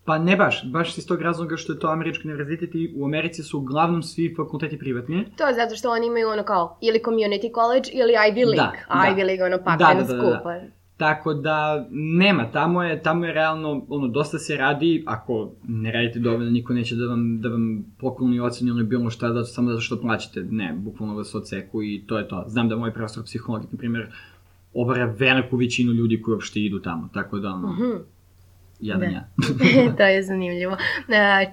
Pa 0.05 0.17
ne 0.17 0.35
baš, 0.35 0.65
baš 0.71 0.97
iz 0.97 1.07
tog 1.07 1.21
razloga 1.21 1.57
što 1.57 1.73
je 1.73 1.79
to 1.79 1.87
američki 1.87 2.27
univerzitet 2.27 2.75
i 2.75 2.93
u 2.95 3.05
Americi 3.05 3.43
su 3.43 3.57
uglavnom 3.57 4.03
svi 4.03 4.33
fakulteti 4.37 4.79
privatni. 4.79 5.25
To 5.37 5.47
je 5.47 5.53
zato 5.53 5.75
što 5.75 5.91
oni 5.91 6.07
imaju 6.07 6.29
ono 6.29 6.43
kao 6.43 6.77
ili 6.81 6.99
community 6.99 7.53
college 7.53 7.89
ili 7.93 8.13
Ivy 8.13 8.45
League. 8.47 8.55
Da, 8.55 8.71
A 8.87 9.03
da. 9.03 9.15
Ivy 9.15 9.25
League 9.25 9.45
ono 9.45 9.57
Da, 9.57 9.63
pakleno 9.63 10.01
da, 10.01 10.07
da, 10.07 10.13
da, 10.13 10.21
da. 10.21 10.37
skupo. 10.37 10.49
Tako 10.97 11.33
da, 11.33 11.87
nema, 11.91 12.51
tamo 12.51 12.83
je, 12.83 13.03
tamo 13.03 13.25
je 13.25 13.33
realno, 13.33 13.85
ono, 13.89 14.07
dosta 14.07 14.39
se 14.39 14.57
radi, 14.57 15.03
ako 15.07 15.51
ne 15.67 15.91
radite 15.91 16.19
dovoljno, 16.19 16.51
niko 16.51 16.73
neće 16.73 16.95
da 16.95 17.05
vam, 17.05 17.41
da 17.41 17.49
vam 17.49 17.85
pokloni 17.99 18.39
ocenu 18.39 18.71
ili 18.71 18.83
bilo 18.83 19.09
šta, 19.09 19.29
da, 19.29 19.43
samo 19.43 19.69
zato 19.69 19.81
što 19.81 20.01
plaćate, 20.01 20.43
ne, 20.51 20.73
bukvalno 20.77 21.15
vas 21.15 21.35
odseku 21.35 21.83
i 21.83 22.03
to 22.07 22.17
je 22.17 22.27
to. 22.27 22.43
Znam 22.47 22.69
da 22.69 22.75
moj 22.75 22.93
profesor 22.93 23.23
psihologije, 23.23 23.69
na 23.71 23.77
primjer, 23.77 24.07
obara 24.73 25.05
veliku 25.19 25.57
većinu 25.57 25.91
ljudi 25.91 26.21
koji 26.21 26.33
uopšte 26.33 26.59
idu 26.59 26.79
tamo, 26.79 27.09
tako 27.13 27.39
da, 27.39 27.49
ono, 27.49 27.71
Mhm. 27.71 27.91
Jadan 28.79 28.99
Da. 29.01 29.15
ja. 29.81 29.95
to 29.97 30.03
je 30.03 30.23
zanimljivo. 30.23 30.77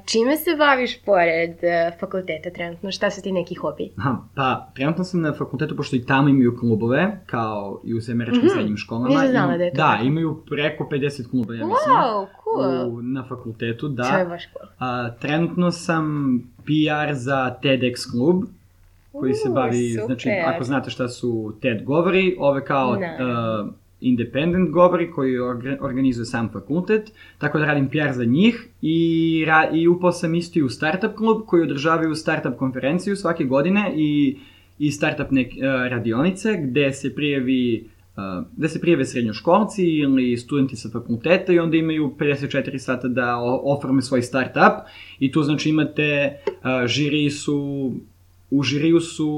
Čime 0.06 0.36
se 0.36 0.50
baviš 0.58 1.00
pored 1.00 1.64
e, 1.64 1.92
fakulteta 2.00 2.50
trenutno? 2.50 2.90
Šta 2.90 3.10
su 3.10 3.22
ti 3.22 3.32
neki 3.32 3.54
hobi? 3.54 3.90
Aha, 3.98 4.16
pa, 4.34 4.68
trenutno 4.74 5.04
sam 5.04 5.20
na 5.20 5.32
fakultetu, 5.34 5.76
pošto 5.76 5.96
i 5.96 6.04
tamo 6.04 6.28
imaju 6.28 6.56
klubove, 6.56 7.20
kao 7.26 7.80
i 7.84 7.94
u 7.94 8.00
američkim 8.10 8.38
Mhm. 8.40 8.48
srednjim 8.48 8.76
školama. 8.76 9.08
Nisam 9.08 9.28
znala 9.28 9.56
da 9.56 9.64
je 9.64 9.70
to 9.70 9.76
Da, 9.76 9.82
tako. 9.82 10.04
imaju 10.04 10.42
preko 10.46 10.84
50 10.86 11.00
kluba, 11.24 11.54
ja 11.54 11.66
mislim. 11.66 11.96
Wow, 11.96 12.26
cool. 12.44 12.88
u, 12.88 13.02
na 13.02 13.24
fakultetu, 13.24 13.88
da. 13.88 14.02
To 14.04 14.18
je 14.18 14.24
baš 14.26 14.42
cool. 14.44 14.68
A, 14.80 15.10
trenutno 15.12 15.70
sam 15.70 16.04
PR 16.56 17.14
za 17.14 17.56
TEDx 17.62 18.10
klub, 18.12 18.42
koji 19.12 19.34
se 19.34 19.48
bavi, 19.50 19.90
super. 19.90 20.06
znači, 20.06 20.30
ako 20.46 20.64
znate 20.64 20.90
šta 20.90 21.08
su 21.08 21.54
TED 21.62 21.84
govori, 21.84 22.36
ove 22.38 22.64
kao 22.64 22.96
Ne. 22.96 23.18
uh, 23.60 23.68
independent 24.00 24.70
govori 24.70 25.10
koji 25.10 25.38
orga- 25.38 25.78
organizuje 25.80 26.24
sam 26.24 26.48
fakultet, 26.52 27.12
tako 27.38 27.58
da 27.58 27.64
radim 27.64 27.88
PR 27.88 28.12
za 28.12 28.24
njih 28.24 28.68
i, 28.82 29.44
ra, 29.46 29.70
i 29.72 29.88
upao 29.88 30.12
sam 30.12 30.34
isto 30.34 30.58
i 30.58 30.62
u 30.62 30.68
startup 30.68 31.14
klub 31.16 31.42
koji 31.46 31.62
održavaju 31.62 32.14
startup 32.14 32.56
konferenciju 32.56 33.16
svake 33.16 33.44
godine 33.44 33.92
i, 33.96 34.36
i 34.78 34.90
startup 34.90 35.30
nek, 35.30 35.46
uh, 35.46 35.62
radionice 35.62 36.56
gde 36.62 36.92
se 36.92 37.14
prijavi 37.14 37.84
uh, 38.16 38.46
gde 38.56 38.68
se 38.68 38.80
prijave 38.80 39.04
srednjoškolci 39.04 39.84
ili 39.84 40.36
studenti 40.36 40.76
sa 40.76 40.88
fakulteta 40.92 41.52
i 41.52 41.58
onda 41.58 41.76
imaju 41.76 42.14
54 42.18 42.78
sata 42.78 43.08
da 43.08 43.36
oforme 43.62 44.02
svoj 44.02 44.22
startup. 44.22 44.86
I 45.18 45.32
tu 45.32 45.42
znači 45.42 45.68
imate 45.68 46.36
uh, 46.46 46.86
žiri 46.86 47.30
su 47.30 47.92
u 48.50 48.62
žiriju 48.62 49.00
su 49.00 49.30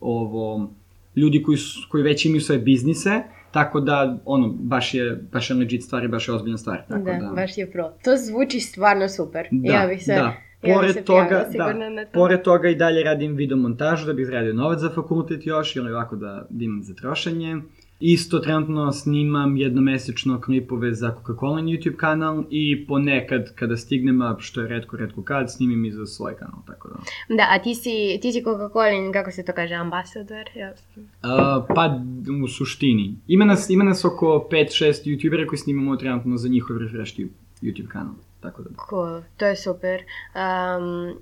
ovo 0.00 0.70
ljudi 1.16 1.42
koji 1.42 1.58
su, 1.58 1.86
koji 1.88 2.02
već 2.02 2.24
imaju 2.24 2.40
svoje 2.40 2.60
biznise 2.60 3.22
tako 3.52 3.80
da 3.80 4.18
ono 4.24 4.48
baš 4.48 4.94
je 4.94 5.16
baš 5.32 5.50
je 5.50 5.56
legit 5.56 5.84
stvar 5.84 6.04
i 6.04 6.08
baš 6.08 6.28
je 6.28 6.34
ozbiljna 6.34 6.58
stvar 6.58 6.82
tako 6.88 7.04
Da, 7.04 7.12
da, 7.12 7.32
baš 7.34 7.58
je 7.58 7.70
pro. 7.70 7.92
To 8.04 8.16
zvuči 8.16 8.60
stvarno 8.60 9.08
super. 9.08 9.48
da, 9.50 9.72
ja 9.72 9.86
bih 9.86 10.04
se, 10.04 10.14
da. 10.14 10.34
ja 10.62 10.74
Pored 10.74 10.94
se 10.94 11.02
toga, 11.04 11.46
da, 11.56 11.72
na 11.72 12.04
to. 12.04 12.10
pored 12.12 12.42
toga 12.42 12.68
i 12.68 12.74
dalje 12.74 13.04
radim 13.04 13.36
videomontažu 13.36 14.06
da 14.06 14.12
bih 14.12 14.26
zaradio 14.26 14.54
novac 14.54 14.78
za 14.78 14.90
fakultet 14.90 15.46
još 15.46 15.76
ili 15.76 15.92
ovako 15.92 16.16
da, 16.16 16.46
da 16.50 16.64
imam 16.64 16.82
za 16.82 16.94
trošenje. 16.94 17.56
Isto 18.00 18.38
trenutno 18.38 18.92
snimam 18.92 19.56
jednomesečno 19.56 20.40
klipove 20.40 20.94
za 20.94 21.14
Coca-Cola 21.14 21.62
YouTube 21.62 21.96
kanal 21.96 22.44
i 22.50 22.86
ponekad 22.86 23.54
kada 23.54 23.76
stignem, 23.76 24.22
a 24.22 24.36
što 24.38 24.60
je 24.60 24.68
redko, 24.68 24.96
redko 24.96 25.22
kad, 25.22 25.52
snimim 25.52 25.84
i 25.84 25.92
za 25.92 26.06
svoj 26.06 26.36
kanal, 26.36 26.60
tako 26.66 26.88
da. 26.88 26.94
Da, 27.36 27.46
a 27.50 27.58
ti 27.58 27.74
si, 27.74 28.18
ti 28.22 28.32
si 28.32 28.42
Coca-Cola, 28.42 29.12
kako 29.12 29.30
se 29.30 29.44
to 29.44 29.52
kaže, 29.52 29.74
ambasador? 29.74 30.50
Ja. 30.54 30.72
Uh, 30.96 31.64
pa 31.74 32.00
u 32.44 32.48
suštini. 32.48 33.16
Ima 33.26 33.44
nas, 33.44 33.70
ima 33.70 33.84
nas 33.84 34.04
oko 34.04 34.48
5-6 34.50 34.92
youtubera 35.04 35.46
koji 35.46 35.58
snimamo 35.58 35.96
trenutno 35.96 36.36
za 36.36 36.48
njihov 36.48 36.78
refresh 36.78 37.14
YouTube 37.62 37.88
kanal. 37.88 38.14
Tako 38.40 38.62
da. 38.62 38.70
Cool, 38.90 39.22
to 39.36 39.46
je 39.46 39.56
super. 39.56 40.00
Um, 40.34 41.20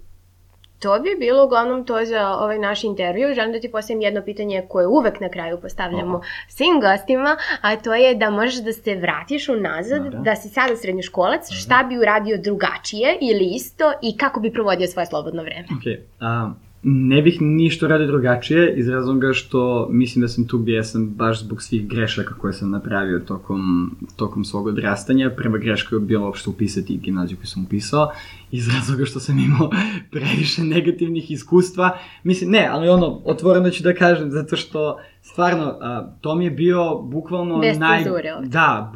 to 0.78 0.98
bi 0.98 1.16
bilo 1.18 1.44
uglavnom 1.44 1.84
to 1.86 2.04
za 2.04 2.28
ovaj 2.28 2.58
naš 2.58 2.84
intervju. 2.84 3.34
Želim 3.34 3.52
da 3.52 3.60
ti 3.60 3.70
postavim 3.70 4.02
jedno 4.02 4.22
pitanje 4.22 4.64
koje 4.68 4.86
uvek 4.86 5.20
na 5.20 5.28
kraju 5.28 5.60
postavljamo 5.60 6.14
Oho. 6.14 6.24
svim 6.48 6.80
gostima, 6.80 7.36
a 7.60 7.76
to 7.76 7.94
je 7.94 8.14
da 8.14 8.30
možeš 8.30 8.62
da 8.62 8.72
se 8.72 8.94
vratiš 8.94 9.48
unazad, 9.48 10.04
Dobro. 10.04 10.18
da 10.18 10.36
si 10.36 10.48
sada 10.48 10.76
srednjoškolac, 10.76 11.52
šta 11.52 11.86
bi 11.88 11.98
uradio 11.98 12.38
drugačije 12.38 13.18
ili 13.20 13.44
isto 13.54 13.92
i 14.02 14.16
kako 14.16 14.40
bi 14.40 14.52
provodio 14.52 14.86
svoje 14.86 15.06
slobodno 15.06 15.42
vreme. 15.42 15.64
Ok, 15.64 16.08
a, 16.20 16.50
ne 16.82 17.22
bih 17.22 17.40
ništa 17.40 17.86
radio 17.86 18.06
drugačije 18.06 18.74
iz 18.76 18.88
razloga 18.88 19.32
što 19.32 19.88
mislim 19.90 20.22
da 20.22 20.28
sam 20.28 20.46
tu 20.46 20.58
gdje 20.58 20.84
sam 20.84 21.14
baš 21.14 21.40
zbog 21.40 21.62
svih 21.62 21.88
grešaka 21.88 22.34
koje 22.34 22.52
sam 22.52 22.70
napravio 22.70 23.18
tokom, 23.18 23.90
tokom 24.16 24.44
svog 24.44 24.66
odrastanja. 24.66 25.30
Prva 25.36 25.58
greška 25.58 25.96
je 25.96 26.00
bila 26.00 26.26
uopšte 26.26 26.50
upisati 26.50 26.96
gimnaziju 26.96 27.36
koju 27.36 27.46
sam 27.46 27.64
upisao 27.64 28.10
iz 28.50 28.68
razloga 28.68 29.04
što 29.04 29.20
sam 29.20 29.38
imao 29.38 29.70
previše 30.12 30.62
negativnih 30.62 31.30
iskustva. 31.30 31.98
Mislim, 32.22 32.50
ne, 32.50 32.68
ali 32.70 32.88
ono, 32.88 33.20
otvoreno 33.24 33.70
ću 33.70 33.82
da 33.82 33.94
kažem, 33.94 34.30
zato 34.30 34.56
što 34.56 34.98
stvarno, 35.22 35.78
a, 35.80 36.12
to 36.20 36.34
mi 36.34 36.44
je 36.44 36.50
bio 36.50 36.94
bukvalno 37.02 37.58
Bez 37.58 37.78
naj... 37.78 38.04
Da, 38.44 38.92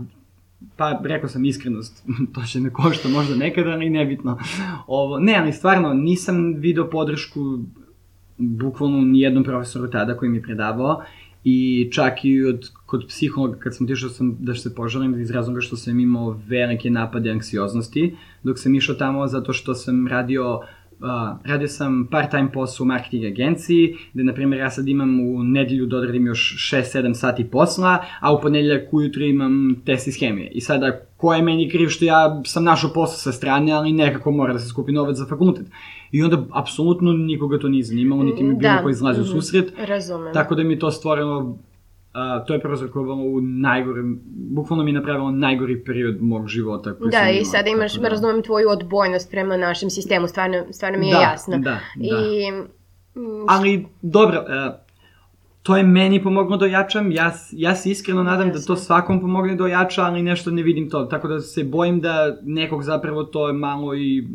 pa 0.77 1.01
rekao 1.05 1.29
sam 1.29 1.45
iskrenost, 1.45 2.05
to 2.35 2.43
će 2.43 2.61
me 2.61 2.71
košta 2.71 3.09
možda 3.09 3.37
nekada, 3.37 3.71
ali 3.71 3.91
nebitno. 3.91 4.39
Ovo, 4.87 5.19
ne, 5.19 5.37
ali 5.37 5.53
stvarno, 5.53 5.95
nisam 5.95 6.55
video 6.55 6.91
podršku 6.91 7.59
bukvalno 8.39 9.01
ni 9.01 9.21
jednom 9.21 9.45
profesoru 9.45 9.91
tada 9.91 10.17
koji 10.17 10.31
mi 10.31 10.37
je 10.37 10.43
predavao 10.43 11.03
i 11.45 11.91
čak 11.93 12.25
i 12.25 12.45
od, 12.45 12.71
kod 12.87 13.05
psihologa 13.09 13.59
kad 13.59 13.77
sam 13.77 13.87
otišao 13.87 14.11
sam 14.11 14.37
da 14.41 14.55
se 14.55 14.75
požalim 14.75 15.21
iz 15.21 15.31
razloga 15.31 15.61
što 15.61 15.77
sam 15.77 16.01
imao 16.01 16.41
velike 16.49 16.91
napade 16.91 17.31
anksioznosti 17.31 18.17
dok 18.43 18.59
sam 18.59 18.75
išao 18.75 18.95
tamo 18.95 19.27
zato 19.27 19.53
što 19.53 19.75
sam 19.75 20.09
radio 20.09 20.61
Uh, 20.61 20.82
radio 21.45 21.69
sam 21.69 22.09
part-time 22.11 22.53
posao 22.53 22.85
u 22.85 22.87
marketing 22.87 23.25
agenciji, 23.25 23.97
gde, 24.13 24.25
na 24.25 24.35
primjer, 24.35 24.61
ja 24.61 24.71
sad 24.71 24.89
imam 24.89 25.21
u 25.21 25.45
nedelju 25.45 25.87
da 25.87 25.97
odradim 25.97 26.27
još 26.27 26.73
6-7 26.73 27.15
sati 27.15 27.45
posla, 27.45 28.05
a 28.21 28.35
u 28.35 28.41
ponedeljak 28.41 28.95
ujutru 28.95 29.23
imam 29.23 29.83
test 29.87 30.09
iz 30.09 30.19
hemije. 30.21 30.51
I 30.51 30.61
sada, 30.61 31.01
ko 31.17 31.35
je 31.35 31.43
meni 31.43 31.71
kriv 31.71 31.89
što 31.89 32.05
ja 32.05 32.43
sam 32.47 32.65
našao 32.65 32.91
posao 32.95 33.17
sa 33.17 33.33
strane, 33.33 33.73
ali 33.73 33.93
nekako 33.93 34.31
mora 34.31 34.53
da 34.53 34.59
se 34.59 34.69
skupi 34.69 34.93
novac 34.93 35.17
za 35.17 35.27
fakultet. 35.27 35.67
I 36.13 36.23
onda, 36.23 36.45
apsolutno, 36.53 37.13
nikoga 37.13 37.59
to 37.59 37.69
nije 37.69 37.85
zanimalo, 37.85 38.23
niti 38.23 38.43
mi 38.43 38.55
bilo 38.55 38.73
Da, 38.73 38.83
ko 38.83 38.91
izlazi 38.91 39.21
u 39.21 39.25
mhm. 39.25 39.33
susret. 39.33 39.73
Razumem. 39.79 40.33
Tako 40.35 40.55
da 40.55 40.63
mi 40.63 40.79
to 40.79 40.91
stvorilo, 40.91 41.59
a, 42.13 42.45
to 42.47 42.55
je 42.55 42.61
prouzrokovalo 42.61 43.23
u 43.23 43.41
najgorem, 43.41 44.21
bukvalno 44.27 44.85
mi 44.85 44.91
je 44.91 44.95
napravilo 44.95 45.31
najgori 45.31 45.85
period 45.85 46.23
mog 46.23 46.49
života 46.49 46.95
koji 46.95 47.13
sam 47.13 47.21
Da, 47.21 47.29
imao. 47.29 47.41
i 47.41 47.45
sada 47.45 47.71
imaš, 47.71 47.93
tako 47.93 48.03
da. 48.03 48.09
razumem 48.09 48.43
tvoju 48.43 48.69
odbojnost 48.69 49.31
prema 49.31 49.57
našem 49.57 49.91
sistemu, 49.91 50.29
stvarno, 50.29 50.65
stvarno 50.71 50.99
mi 50.99 51.09
je 51.09 51.15
Da, 51.15 51.21
jasno. 51.21 51.59
da, 51.59 51.61
da. 51.61 51.81
I, 51.97 52.51
mm, 53.17 53.45
Ali, 53.49 53.87
dobro, 54.03 54.37
e, 54.39 54.71
to 55.63 55.77
je 55.77 55.83
meni 55.83 56.23
pomoglo 56.23 56.57
da 56.57 56.65
ojačam, 56.65 57.13
ja, 57.13 57.33
ja 57.53 57.75
se 57.75 57.91
iskreno 57.91 58.23
nadam 58.23 58.53
da 58.53 58.61
to 58.61 58.77
svakom 58.77 59.21
pomogne 59.21 59.55
da 59.55 59.65
ojača, 59.65 60.03
ali 60.03 60.23
nešto 60.23 60.51
ne 60.51 60.63
vidim 60.63 60.91
to, 60.91 61.05
tako 61.05 61.29
da 61.29 61.41
se 61.41 61.65
bojim 61.65 62.01
da 62.01 62.13
nekog 62.43 62.83
zapravo 62.83 63.25
to 63.25 63.47
je 63.47 63.53
malo 63.53 63.95
i 63.95 64.29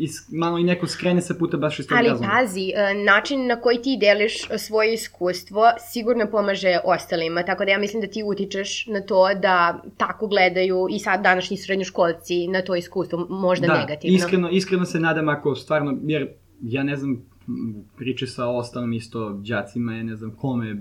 is, 0.00 0.28
malo 0.32 0.58
i 0.58 0.64
neko 0.64 0.86
skrene 0.86 1.20
sa 1.20 1.34
puta 1.34 1.56
baš 1.56 1.78
iz 1.78 1.86
tog 1.86 1.98
Ali 1.98 2.08
razloga. 2.08 2.32
pazi, 2.32 2.72
e, 2.74 2.94
način 2.94 3.46
na 3.46 3.60
koji 3.60 3.82
ti 3.82 3.98
deliš 4.00 4.34
svoje 4.58 4.94
iskustvo 4.94 5.70
sigurno 5.92 6.26
pomaže 6.30 6.78
ostalima, 6.84 7.42
tako 7.42 7.64
da 7.64 7.70
ja 7.70 7.78
mislim 7.78 8.00
da 8.00 8.08
ti 8.08 8.22
utičeš 8.22 8.86
na 8.86 9.00
to 9.00 9.34
da 9.34 9.82
tako 9.96 10.26
gledaju 10.26 10.86
i 10.90 10.98
sad 10.98 11.22
današnji 11.22 11.56
srednjoškolci 11.56 12.48
na 12.48 12.62
to 12.62 12.76
iskustvo, 12.76 13.26
možda 13.30 13.66
da, 13.66 13.80
negativno. 13.80 14.16
Iskreno, 14.16 14.50
iskreno 14.50 14.84
se 14.84 15.00
nadam 15.00 15.28
ako 15.28 15.54
stvarno, 15.54 15.98
jer 16.02 16.28
ja 16.62 16.82
ne 16.82 16.96
znam, 16.96 17.22
priče 17.96 18.26
sa 18.26 18.46
ostalim 18.46 18.92
isto 18.92 19.30
đacima, 19.30 19.96
ja 19.96 20.02
ne 20.02 20.16
znam 20.16 20.30
kome 20.30 20.76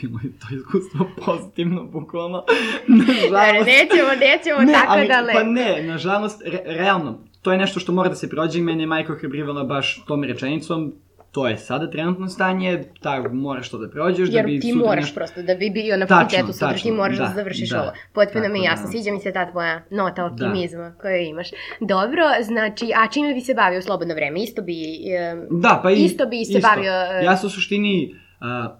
bilo 0.00 0.20
je 0.24 0.30
to 0.38 0.54
iskustvo 0.56 1.10
pozitivno, 1.26 1.84
bukvalno. 1.84 2.44
Nažalost. 2.88 3.66
nećemo, 3.66 4.10
nećemo 4.20 4.72
tako 4.72 4.92
ali, 4.92 5.08
daleko. 5.08 5.38
Pa 5.38 5.44
ne, 5.44 5.82
nažalost, 5.82 6.42
re, 6.44 6.62
realno, 6.64 7.18
to 7.46 7.52
je 7.52 7.58
nešto 7.58 7.80
što 7.80 7.92
mora 7.92 8.08
da 8.08 8.14
se 8.14 8.28
prođe 8.28 8.58
i 8.58 8.62
mene 8.62 8.82
je 8.82 8.86
majka 8.86 9.12
ohrabrivala 9.12 9.64
baš 9.64 10.04
tom 10.06 10.24
rečenicom, 10.24 10.92
to 11.32 11.48
je 11.48 11.56
sada 11.56 11.90
trenutno 11.90 12.28
stanje, 12.28 12.84
tak, 13.00 13.32
moraš 13.32 13.70
to 13.70 13.78
da 13.78 13.90
prođeš, 13.90 14.28
da 14.28 14.36
Jer 14.36 14.46
bi 14.46 14.60
ti 14.60 14.72
moraš 14.72 15.04
nešto- 15.04 15.14
prosto 15.14 15.42
da 15.42 15.54
bi 15.54 15.70
bio 15.70 15.96
na 15.96 16.06
fakultetu, 16.06 16.52
sutra 16.52 16.68
ti 16.68 16.74
tačno, 16.74 16.94
moraš 16.94 17.18
da, 17.18 17.24
da, 17.24 17.32
završiš 17.34 17.70
da. 17.70 17.82
ovo. 17.82 17.90
Potpuno 18.12 18.48
mi 18.48 18.58
je 18.58 18.64
Tako 18.64 18.72
jasno, 18.72 18.86
da. 18.86 18.90
sviđa 18.90 19.12
mi 19.12 19.20
se 19.20 19.32
ta 19.32 19.50
tvoja 19.50 19.82
nota 19.90 20.24
optimizma 20.24 20.94
koju 21.00 21.16
imaš. 21.16 21.48
Dobro, 21.80 22.22
znači, 22.42 22.86
a 22.96 23.08
čime 23.08 23.34
bi 23.34 23.40
se 23.40 23.54
bavio 23.54 23.78
u 23.78 23.82
slobodno 23.82 24.14
vreme? 24.14 24.42
Isto 24.42 24.62
bi... 24.62 24.74
e, 25.10 25.36
Da, 25.50 25.80
pa 25.82 25.90
i, 25.90 25.94
Isto 25.94 26.26
bi 26.26 26.44
se 26.44 26.58
bavio, 26.60 26.92
e, 26.92 27.24
Ja 27.24 27.36
se 27.36 27.46
u 27.46 27.50
suštini, 27.50 28.14
A, 28.40 28.78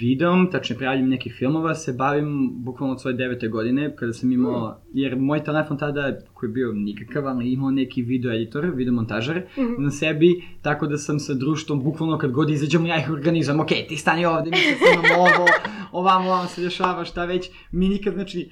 videom, 0.00 0.50
tačnije 0.50 0.76
prijavljanjem 0.76 1.10
nekih 1.10 1.34
filmova, 1.34 1.74
se 1.74 1.92
bavim 1.92 2.28
bukvalno 2.54 2.94
od 2.94 3.00
svoje 3.00 3.16
devete 3.16 3.48
godine, 3.48 3.96
kada 3.96 4.12
sam 4.12 4.32
imao, 4.32 4.52
jer 4.92 5.16
moj 5.16 5.44
telefon 5.44 5.78
tada, 5.78 6.18
koji 6.34 6.48
je 6.48 6.52
bio 6.52 6.72
nikakav, 6.72 7.28
ali 7.28 7.52
imao 7.52 7.70
neki 7.70 8.02
video 8.02 8.32
editor, 8.32 8.66
video 8.66 8.94
montažer 8.94 9.42
Mhm. 9.58 9.82
na 9.82 9.90
sebi, 9.90 10.30
tako 10.62 10.86
da 10.86 10.96
sam 10.96 11.18
sa 11.18 11.34
društvom, 11.34 11.82
bukvalno 11.82 12.18
kad 12.18 12.30
god 12.30 12.50
izađemo, 12.50 12.86
ja 12.86 12.98
ih 12.98 13.10
organizujem, 13.10 13.60
ok, 13.60 13.68
ti 13.88 13.96
stani 13.96 14.26
ovde, 14.26 14.50
mi 14.50 14.56
se 14.56 14.74
snimamo 14.74 15.20
ovo, 15.20 15.46
ovamo, 15.92 16.28
ovamo 16.28 16.48
se 16.48 16.62
dešava, 16.62 17.04
šta 17.04 17.24
već, 17.24 17.50
mi 17.72 17.88
nikad, 17.88 18.14
znači, 18.14 18.50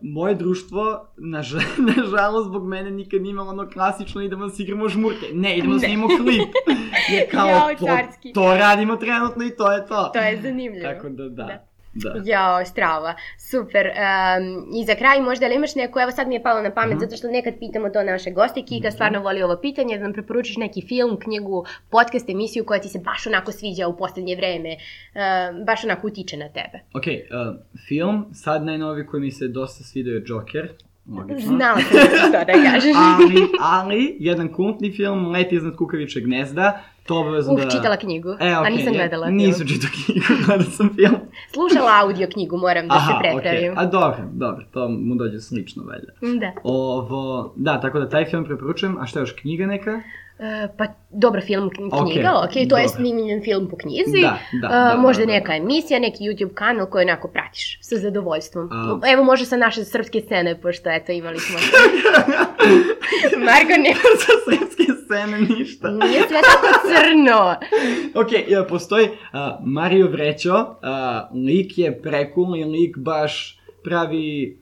moje 0.00 0.34
društvo, 0.34 1.06
naža, 1.16 1.58
nažalost, 1.96 2.48
zbog 2.48 2.68
mene 2.68 2.90
nikad 2.90 3.22
nije 3.22 3.30
imalo 3.30 3.50
ono 3.50 3.70
klasično 3.70 4.22
idemo 4.22 4.46
da 4.46 4.50
se 4.50 4.62
igramo 4.62 4.88
žmurke. 4.88 5.26
Ne, 5.32 5.58
idemo 5.58 5.74
da 5.74 5.80
snimamo 5.80 6.08
klip. 6.08 6.48
Jer 7.12 7.30
kao, 7.30 7.48
Jao, 7.50 7.68
to, 7.78 7.86
to 8.34 8.56
radimo 8.56 8.96
trenutno 8.96 9.44
i 9.44 9.56
to 9.56 9.72
je 9.72 9.86
to. 9.86 10.10
To 10.12 10.18
je 10.18 10.42
zanimljivo. 10.42 10.92
Tako 10.92 11.08
da, 11.08 11.28
da. 11.28 11.44
Da. 11.44 11.71
Da. 11.94 12.14
Jao, 12.24 12.64
strava, 12.64 13.14
super. 13.40 13.86
Um, 13.86 13.94
I 14.74 14.84
za 14.84 14.94
kraj 14.94 15.20
možda 15.20 15.46
li 15.46 15.54
imaš 15.54 15.74
neku, 15.74 16.00
evo 16.00 16.10
sad 16.10 16.28
mi 16.28 16.34
je 16.34 16.42
palo 16.42 16.62
na 16.62 16.70
pamet, 16.70 16.90
Mhm. 16.90 17.00
zato 17.00 17.16
što 17.16 17.28
nekad 17.28 17.54
pitamo 17.58 17.90
to 17.90 18.02
naše 18.02 18.30
goste 18.30 18.62
Kika 18.62 18.90
stvarno 18.90 19.20
voli 19.20 19.42
ovo 19.42 19.56
pitanje, 19.56 19.96
da 19.98 20.02
nam 20.02 20.12
preporučiš 20.12 20.56
neki 20.56 20.82
film, 20.82 21.18
knjigu, 21.18 21.64
podcast, 21.90 22.28
emisiju 22.28 22.64
koja 22.64 22.80
ti 22.80 22.88
se 22.88 22.98
baš 22.98 23.26
onako 23.26 23.52
sviđa 23.52 23.88
u 23.88 23.96
poslednje 23.96 24.36
vreme, 24.36 24.68
um, 24.70 25.64
baš 25.64 25.84
onako 25.84 26.06
utiče 26.06 26.36
na 26.36 26.48
tebe. 26.48 26.80
Ok, 26.94 27.04
uh, 27.06 27.56
film, 27.88 28.26
sad 28.34 28.64
najnovi 28.64 29.06
koji 29.06 29.20
mi 29.20 29.30
se 29.30 29.48
dosta 29.48 29.84
svidio 29.84 30.14
je 30.14 30.22
Joker. 30.26 30.68
Logično. 31.08 31.56
Znala 31.56 31.78
sam 31.80 31.96
da 31.96 32.02
ćeš 32.02 32.20
to 32.22 32.30
da 32.30 32.70
kažeš. 32.70 32.94
ali, 33.16 33.36
ali, 33.60 34.16
jedan 34.20 34.52
kultni 34.52 34.92
film, 34.92 35.26
Let 35.26 35.52
iznad 35.52 35.76
kukavičeg 35.76 36.24
gnezda, 36.24 36.82
to 37.06 37.20
obavezno 37.20 37.52
Uh, 37.52 37.60
da... 37.60 37.70
čitala 37.70 37.96
knjigu, 37.96 38.28
E, 38.40 38.48
a 38.48 38.60
okej, 38.60 38.72
nisam 38.72 38.92
ja 38.92 38.98
gledala 38.98 39.30
Nisam 39.30 39.66
film. 39.66 39.68
čitao 39.70 39.90
knjigu, 39.96 40.26
gledao 40.46 40.66
sam 40.66 40.90
film. 40.94 41.16
Slušala 41.52 41.90
audio 42.02 42.28
knjigu, 42.28 42.56
moram 42.56 42.88
da 42.88 42.94
se 42.94 43.12
prepravim. 43.20 43.72
okej. 43.72 43.84
A 43.84 43.86
dobro, 43.86 44.18
dobro, 44.32 44.64
to 44.70 44.88
mu 44.88 45.14
dođe 45.14 45.40
slično, 45.40 45.82
valjda. 45.84 46.12
Da. 46.40 46.52
Ovo, 46.64 47.52
da, 47.56 47.80
tako 47.80 47.98
da 47.98 48.08
taj 48.08 48.24
film 48.24 48.44
preporučujem, 48.44 48.96
a 49.00 49.06
šta 49.06 49.20
još, 49.20 49.32
knjiga 49.32 49.66
neka? 49.66 50.00
E, 50.38 50.68
pa 50.78 50.84
dobro 51.10 51.40
film 51.40 51.70
Ok, 51.92 52.02
knjiga, 52.02 52.32
ok, 52.38 52.52
to 52.52 52.58
je 52.58 52.66
dobro. 52.66 52.88
snimljen 52.88 53.42
film 53.42 53.68
po 53.68 53.76
knjizi. 53.76 54.20
Da, 54.22 54.38
da, 54.60 54.66
E, 54.66 54.70
da, 54.88 54.96
možda 54.96 55.20
da, 55.20 55.26
da. 55.26 55.32
neka 55.32 55.54
emisija, 55.54 55.98
neki 55.98 56.18
YouTube 56.20 56.54
kanal 56.54 56.86
koji 56.86 57.02
onako 57.02 57.28
pratiš 57.28 57.78
sa 57.80 57.96
zadovoljstvom. 57.96 58.68
A- 58.72 59.00
Evo 59.06 59.24
može 59.24 59.44
sa 59.44 59.56
naše 59.56 59.84
srpske 59.84 60.20
scene, 60.20 60.60
pošto 60.60 60.90
eto 60.90 61.12
imali 61.12 61.38
smo... 61.38 61.58
Marko, 63.46 63.76
ne, 63.78 63.94
Sa 63.94 64.32
srpske 64.46 64.82
scene 64.96 65.40
ništa. 65.40 65.90
nije 65.90 66.20
sve 66.20 66.38
tako 66.42 66.86
crno. 66.88 67.54
Ok, 68.22 68.28
ja, 68.48 68.64
postoji 68.64 69.04
uh, 69.04 69.12
Mario 69.62 70.08
Vrećo, 70.08 70.54
uh, 70.54 70.66
lik 71.38 71.78
je 71.78 72.02
prekulni 72.02 72.64
lik, 72.64 72.98
baš 72.98 73.58
pravi, 73.84 74.58
uh, 74.58 74.61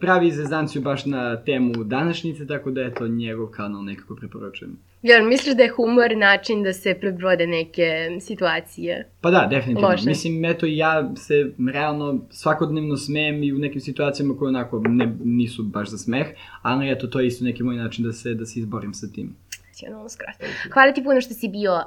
pravi 0.00 0.30
zezdanciju 0.30 0.82
baš 0.82 1.06
na 1.06 1.36
temu 1.36 1.84
današnjice, 1.84 2.46
tako 2.46 2.70
da 2.70 2.82
eto 2.82 3.08
njegov 3.08 3.46
kanal 3.46 3.84
nekako 3.84 4.16
preporučujem. 4.16 4.78
Jel, 5.02 5.28
misliš 5.28 5.56
da 5.56 5.62
je 5.62 5.68
humor 5.68 6.16
način 6.16 6.62
da 6.62 6.72
se 6.72 6.94
prebrode 7.00 7.46
neke 7.46 8.08
situacije? 8.20 9.10
Pa 9.20 9.30
da, 9.30 9.46
definitivno. 9.50 9.88
Loše. 9.88 10.08
Mislim, 10.08 10.44
eto, 10.44 10.66
ja 10.66 11.12
se 11.16 11.52
realno 11.72 12.26
svakodnevno 12.30 12.96
smejem 12.96 13.42
i 13.42 13.52
u 13.52 13.58
nekim 13.58 13.80
situacijama 13.80 14.36
koje 14.36 14.48
onako 14.48 14.82
ne, 14.88 15.16
nisu 15.24 15.62
baš 15.62 15.88
za 15.88 15.98
smeh, 15.98 16.26
ali 16.62 16.90
eto, 16.90 17.06
to 17.06 17.20
je 17.20 17.26
isto 17.26 17.44
neki 17.44 17.62
moj 17.62 17.76
način 17.76 18.04
da 18.04 18.12
se, 18.12 18.34
da 18.34 18.46
se 18.46 18.60
izborim 18.60 18.94
sa 18.94 19.06
tim. 19.14 19.36
Nacionalno 19.76 20.08
skroz. 20.08 20.34
Hvala 20.72 20.92
ti 20.92 21.04
puno 21.04 21.20
što 21.20 21.34
si 21.34 21.48
bio 21.48 21.74
uh, 21.74 21.82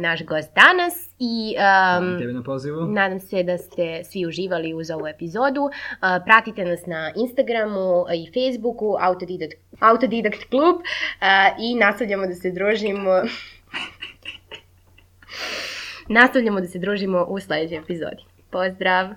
naš 0.00 0.24
gost 0.24 0.48
danas 0.54 0.94
i 1.18 1.54
um, 1.56 2.18
Tebi 2.18 2.32
na 2.32 2.42
pozivu. 2.42 2.86
Nadam 2.86 3.20
se 3.20 3.42
da 3.42 3.58
ste 3.58 4.04
svi 4.04 4.26
uživali 4.26 4.74
uz 4.74 4.90
ovu 4.90 5.06
epizodu. 5.06 5.62
Uh, 5.62 5.70
pratite 6.24 6.64
nas 6.64 6.86
na 6.86 7.12
Instagramu 7.16 8.04
i 8.14 8.30
Facebooku 8.34 8.96
Autodidact, 9.00 9.54
Autodidact 9.80 10.44
klub 10.50 10.74
uh, 10.74 10.82
i 11.58 11.74
nastavljamo 11.74 12.26
da 12.26 12.34
se 12.34 12.50
družimo 12.50 13.10
nastavljamo 16.18 16.60
da 16.60 16.66
se 16.66 16.78
družimo 16.78 17.26
u 17.28 17.40
sledećoj 17.40 17.78
epizodi. 17.78 18.22
Pozdrav! 18.50 19.08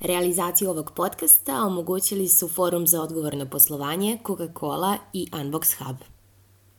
Realizaciju 0.00 0.70
ovog 0.70 0.92
podcasta 0.96 1.62
omogućili 1.62 2.28
su 2.28 2.48
Forum 2.48 2.86
za 2.86 3.02
odgovorno 3.02 3.46
poslovanje, 3.46 4.18
Coca-Cola 4.24 4.96
i 5.12 5.26
Unbox 5.32 5.84
Hub. 5.84 6.15